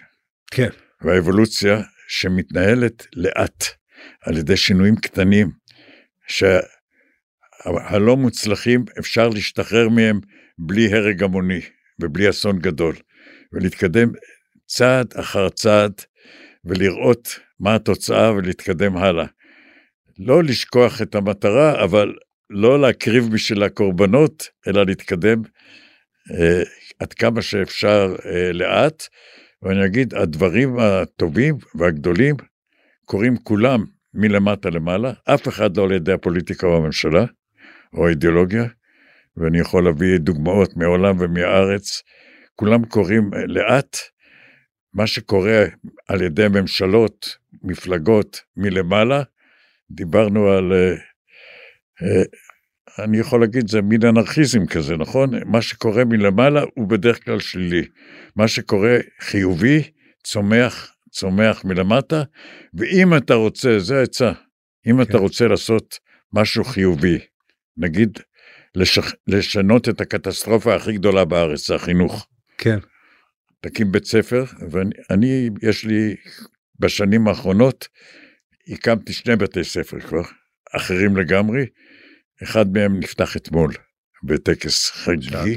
כן. 0.50 0.68
והאבולוציה 1.02 1.80
שמתנהלת 2.08 3.06
לאט, 3.16 3.64
על 4.26 4.36
ידי 4.36 4.56
שינויים 4.56 4.96
קטנים, 4.96 5.50
שהלא 6.28 8.16
מוצלחים 8.16 8.84
אפשר 8.98 9.28
להשתחרר 9.28 9.88
מהם 9.88 10.20
בלי 10.58 10.92
הרג 10.92 11.22
המוני 11.22 11.60
ובלי 12.00 12.30
אסון 12.30 12.58
גדול, 12.58 12.94
ולהתקדם 13.52 14.08
צעד 14.66 15.12
אחר 15.14 15.48
צעד 15.48 15.92
ולראות 16.64 17.38
מה 17.60 17.74
התוצאה 17.74 18.32
ולהתקדם 18.32 18.96
הלאה. 18.96 19.26
לא 20.18 20.42
לשכוח 20.44 21.02
את 21.02 21.14
המטרה, 21.14 21.84
אבל 21.84 22.14
לא 22.50 22.80
להקריב 22.80 23.28
בשביל 23.32 23.62
הקורבנות, 23.62 24.48
אלא 24.68 24.86
להתקדם 24.86 25.42
אה, 26.30 26.62
עד 27.00 27.12
כמה 27.12 27.42
שאפשר 27.42 28.16
אה, 28.26 28.52
לאט, 28.52 29.02
ואני 29.62 29.86
אגיד, 29.86 30.14
הדברים 30.14 30.78
הטובים 30.78 31.56
והגדולים 31.74 32.36
קורים 33.04 33.36
כולם 33.36 33.84
מלמטה 34.14 34.70
למעלה, 34.70 35.12
אף 35.24 35.48
אחד 35.48 35.76
לא 35.76 35.84
על 35.84 35.92
ידי 35.92 36.12
הפוליטיקה 36.12 36.66
או 36.66 36.76
הממשלה, 36.76 37.24
או 37.92 38.06
האידיאולוגיה, 38.06 38.64
ואני 39.36 39.58
יכול 39.58 39.84
להביא 39.84 40.18
דוגמאות 40.18 40.76
מעולם 40.76 41.16
ומהארץ, 41.20 42.02
כולם 42.54 42.84
קורים 42.84 43.30
אה, 43.34 43.46
לאט, 43.46 43.96
מה 44.94 45.06
שקורה 45.06 45.64
על 46.08 46.22
ידי 46.22 46.48
ממשלות, 46.48 47.36
מפלגות 47.62 48.40
מלמעלה, 48.56 49.22
דיברנו 49.90 50.48
על 50.48 50.72
אני 52.98 53.18
יכול 53.18 53.40
להגיד, 53.40 53.68
זה 53.68 53.82
מין 53.82 54.04
אנרכיזם 54.04 54.66
כזה, 54.66 54.96
נכון? 54.96 55.30
מה 55.46 55.62
שקורה 55.62 56.04
מלמעלה 56.04 56.64
הוא 56.74 56.88
בדרך 56.88 57.24
כלל 57.24 57.40
שלילי. 57.40 57.82
מה 58.36 58.48
שקורה 58.48 58.96
חיובי, 59.20 59.82
צומח, 60.24 60.94
צומח 61.10 61.64
מלמטה, 61.64 62.22
ואם 62.74 63.16
אתה 63.16 63.34
רוצה, 63.34 63.78
זה 63.78 63.98
העצה, 64.00 64.32
אם 64.86 64.96
כן. 64.96 65.02
אתה 65.02 65.18
רוצה 65.18 65.48
לעשות 65.48 65.98
משהו 66.32 66.64
חיובי, 66.64 67.18
נגיד, 67.76 68.18
לשח... 68.74 69.12
לשנות 69.26 69.88
את 69.88 70.00
הקטסטרופה 70.00 70.74
הכי 70.74 70.92
גדולה 70.92 71.24
בארץ, 71.24 71.66
זה 71.66 71.74
החינוך. 71.74 72.26
כן. 72.58 72.78
תקים 73.60 73.92
בית 73.92 74.04
ספר, 74.04 74.44
ואני, 74.70 75.50
יש 75.62 75.84
לי, 75.84 76.14
בשנים 76.78 77.28
האחרונות, 77.28 77.88
הקמתי 78.68 79.12
שני 79.12 79.36
בתי 79.36 79.64
ספר 79.64 80.00
כבר. 80.00 80.22
אחרים 80.76 81.16
לגמרי. 81.16 81.64
אחד 82.42 82.72
מהם 82.72 83.00
נפתח 83.00 83.36
אתמול 83.36 83.72
בטקס 84.24 84.90
חגיגי. 84.90 85.56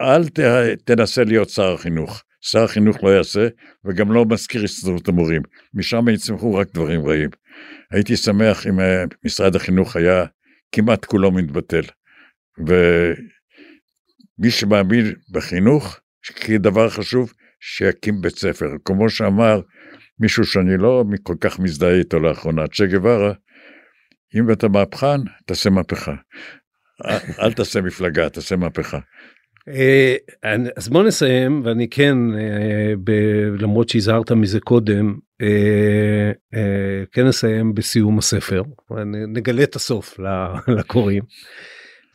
ואל 0.00 0.28
ת, 0.28 0.40
תנסה 0.84 1.24
להיות 1.24 1.48
שר 1.48 1.72
החינוך. 1.72 2.22
שר 2.40 2.64
החינוך 2.64 3.04
לא 3.04 3.08
יעשה, 3.08 3.48
וגם 3.84 4.12
לא 4.12 4.24
מזכיר 4.24 4.64
הסתדרות 4.64 5.08
המורים. 5.08 5.42
משם 5.74 6.08
יצמחו 6.08 6.54
רק 6.54 6.68
דברים 6.74 7.06
רעים. 7.06 7.30
הייתי 7.90 8.16
שמח 8.16 8.66
אם 8.66 8.80
אה, 8.80 9.04
משרד 9.24 9.56
החינוך 9.56 9.96
היה 9.96 10.24
כמעט 10.72 11.04
כולו 11.04 11.32
מתבטל. 11.32 11.82
ומי 12.58 14.50
שמאמין 14.50 15.14
בחינוך, 15.30 16.00
כדבר 16.40 16.90
חשוב, 16.90 17.32
שיקים 17.60 18.20
בית 18.20 18.38
ספר. 18.38 18.66
כמו 18.84 19.10
שאמר 19.10 19.60
מישהו 20.20 20.44
שאני 20.44 20.76
לא 20.78 21.04
כל 21.22 21.34
כך 21.40 21.58
מזדהה 21.58 21.94
איתו 21.94 22.20
לאחרונה, 22.20 22.68
צ'ה 22.68 22.86
גווארה, 22.86 23.32
אם 24.36 24.52
אתה 24.52 24.68
מהפכן, 24.68 25.20
תעשה 25.46 25.70
מהפכה. 25.70 26.14
אל 27.40 27.52
תעשה 27.52 27.80
מפלגה, 27.80 28.28
תעשה 28.28 28.56
מהפכה. 28.56 28.98
אה, 29.68 30.16
אז 30.76 30.88
בוא 30.88 31.02
נסיים 31.02 31.62
ואני 31.64 31.88
כן 31.88 32.18
אה, 32.34 32.92
למרות 33.58 33.88
שהזהרת 33.88 34.32
מזה 34.32 34.60
קודם 34.60 35.14
אה, 35.42 36.32
כן 37.12 37.26
נסיים 37.26 37.74
בסיום 37.74 38.18
הספר 38.18 38.62
נגלה 39.34 39.62
את 39.62 39.76
הסוף 39.76 40.18
לקוראים. 40.68 41.22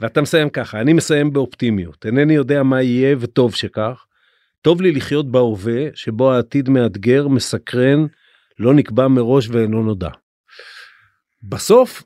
ואתה 0.02 0.22
מסיים 0.22 0.50
ככה 0.50 0.82
אני 0.82 0.94
מסיים 0.94 1.34
באופטימיות 1.34 2.06
אינני 2.06 2.34
יודע 2.34 2.64
מה 2.64 2.82
יהיה 2.82 3.16
וטוב 3.20 3.56
שכך. 3.56 4.06
טוב 4.62 4.82
לי 4.82 4.92
לחיות 4.92 5.32
בהווה 5.32 5.88
שבו 5.94 6.34
העתיד 6.34 6.70
מאתגר 6.70 7.28
מסקרן 7.28 8.06
לא 8.60 8.74
נקבע 8.74 9.08
מראש 9.08 9.50
ואינו 9.50 9.84
נודע. 9.84 10.10
בסוף 11.44 12.04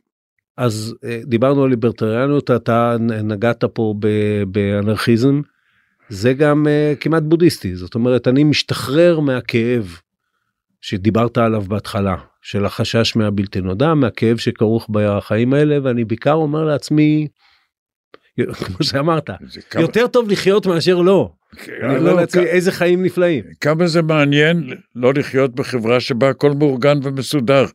אז 0.58 0.96
אה, 1.04 1.20
דיברנו 1.26 1.64
על 1.64 1.70
ליברטריאניות 1.70 2.52
אתה 2.52 2.96
נגעת 3.00 3.64
פה 3.64 3.94
באנרכיזם 4.48 5.42
זה 6.10 6.34
גם 6.34 6.66
uh, 6.66 7.00
כמעט 7.00 7.24
בודהיסטי 7.24 7.76
זאת 7.76 7.96
אומרת 7.96 8.28
אני 8.28 8.44
משתחרר 8.44 9.20
מהכאב 9.20 9.98
שדיברת 10.82 11.38
עליו 11.38 11.62
בהתחלה 11.62 12.16
של 12.42 12.66
החשש 12.66 13.16
מהבלתי 13.16 13.62
נודע 13.62 13.94
מהכאב 13.94 14.38
שכרוך 14.38 14.88
בחיים 14.90 15.54
האלה 15.54 15.78
ואני 15.84 16.06
בעיקר 16.06 16.34
אומר 16.34 16.64
לעצמי 16.64 17.28
כמו 18.66 18.84
שאמרת 18.84 19.30
כמה... 19.70 19.82
יותר 19.82 20.08
טוב 20.08 20.30
לחיות 20.30 20.66
מאשר 20.66 21.02
לא. 21.02 21.32
אני 21.84 21.98
אומר 21.98 22.14
לעצמי 22.14 22.44
איזה 22.44 22.72
חיים 22.72 23.04
נפלאים. 23.04 23.44
כמה 23.62 23.88
זה 23.88 24.02
מעניין 24.02 24.74
לא 24.96 25.14
לחיות 25.14 25.56
בחברה 25.56 26.00
שבה 26.00 26.30
הכל 26.30 26.52
מאורגן 26.52 27.00
ומסודר. 27.04 27.66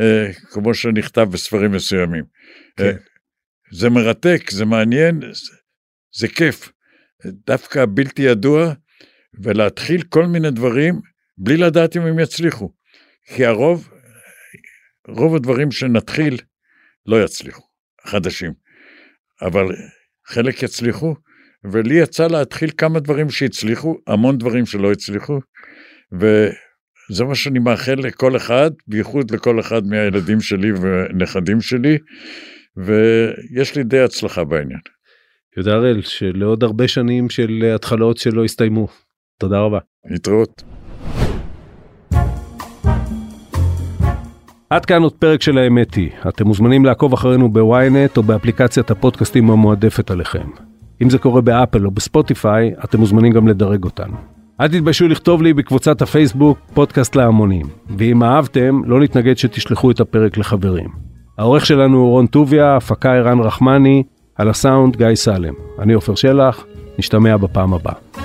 אה, 0.00 0.32
כמו 0.50 0.74
שנכתב 0.74 1.26
בספרים 1.32 1.72
מסוימים. 1.72 2.24
כן. 2.76 2.84
אה, 2.84 2.92
זה 3.72 3.90
מרתק, 3.90 4.50
זה 4.50 4.64
מעניין, 4.64 5.20
זה, 5.20 5.56
זה 6.18 6.28
כיף. 6.28 6.72
דווקא 7.26 7.78
הבלתי 7.78 8.22
ידוע, 8.22 8.72
ולהתחיל 9.42 10.02
כל 10.02 10.26
מיני 10.26 10.50
דברים 10.50 11.00
בלי 11.38 11.56
לדעת 11.56 11.96
אם 11.96 12.02
הם 12.02 12.18
יצליחו. 12.18 12.72
כי 13.26 13.46
הרוב, 13.46 13.88
רוב 15.08 15.34
הדברים 15.34 15.70
שנתחיל 15.70 16.38
לא 17.06 17.24
יצליחו, 17.24 17.62
חדשים. 18.06 18.52
אבל 19.42 19.66
חלק 20.26 20.62
יצליחו, 20.62 21.14
ולי 21.72 21.94
יצא 21.94 22.26
להתחיל 22.26 22.70
כמה 22.78 23.00
דברים 23.00 23.30
שהצליחו, 23.30 23.98
המון 24.06 24.38
דברים 24.38 24.66
שלא 24.66 24.92
הצליחו, 24.92 25.40
ו... 26.20 26.48
זה 27.12 27.24
מה 27.24 27.34
שאני 27.34 27.58
מאחל 27.58 27.94
לכל 27.94 28.36
אחד, 28.36 28.70
בייחוד 28.88 29.30
לכל 29.30 29.60
אחד 29.60 29.86
מהילדים 29.86 30.40
שלי 30.40 30.72
ונכדים 30.80 31.60
שלי, 31.60 31.98
ויש 32.76 33.76
לי 33.76 33.84
די 33.84 34.00
הצלחה 34.00 34.44
בעניין. 34.44 34.80
יהודה 35.56 35.72
הראל, 35.72 36.02
שלעוד 36.02 36.64
הרבה 36.64 36.88
שנים 36.88 37.30
של 37.30 37.72
התחלות 37.74 38.16
שלא 38.16 38.44
הסתיימו. 38.44 38.88
תודה 39.38 39.60
רבה. 39.60 39.78
להתראות. 40.10 40.62
עד 44.70 44.86
כאן 44.86 45.02
עוד 45.02 45.12
פרק 45.12 45.42
של 45.42 45.58
האמת 45.58 45.94
היא. 45.94 46.10
אתם 46.28 46.46
מוזמנים 46.46 46.84
לעקוב 46.84 47.12
אחרינו 47.12 47.52
בוויינט 47.52 48.16
או 48.16 48.22
באפליקציית 48.22 48.90
הפודקאסטים 48.90 49.50
המועדפת 49.50 50.10
עליכם. 50.10 50.46
אם 51.02 51.10
זה 51.10 51.18
קורה 51.18 51.40
באפל 51.40 51.86
או 51.86 51.90
בספוטיפיי, 51.90 52.74
אתם 52.84 52.98
מוזמנים 52.98 53.32
גם 53.32 53.48
לדרג 53.48 53.84
אותנו. 53.84 54.41
אל 54.60 54.68
תתביישו 54.68 55.08
לכתוב 55.08 55.42
לי 55.42 55.52
בקבוצת 55.52 56.02
הפייסבוק 56.02 56.58
פודקאסט 56.74 57.16
להמונים, 57.16 57.66
ואם 57.98 58.22
אהבתם, 58.22 58.80
לא 58.84 59.00
נתנגד 59.00 59.36
שתשלחו 59.36 59.90
את 59.90 60.00
הפרק 60.00 60.38
לחברים. 60.38 60.88
העורך 61.38 61.66
שלנו 61.66 61.98
הוא 61.98 62.10
רון 62.10 62.26
טוביה, 62.26 62.76
הפקה 62.76 63.14
ערן 63.14 63.40
רחמני, 63.40 64.02
על 64.36 64.48
הסאונד 64.48 64.96
גיא 64.96 65.14
סלם. 65.14 65.54
אני 65.78 65.92
עופר 65.92 66.14
שלח, 66.14 66.64
נשתמע 66.98 67.36
בפעם 67.36 67.74
הבאה. 67.74 68.21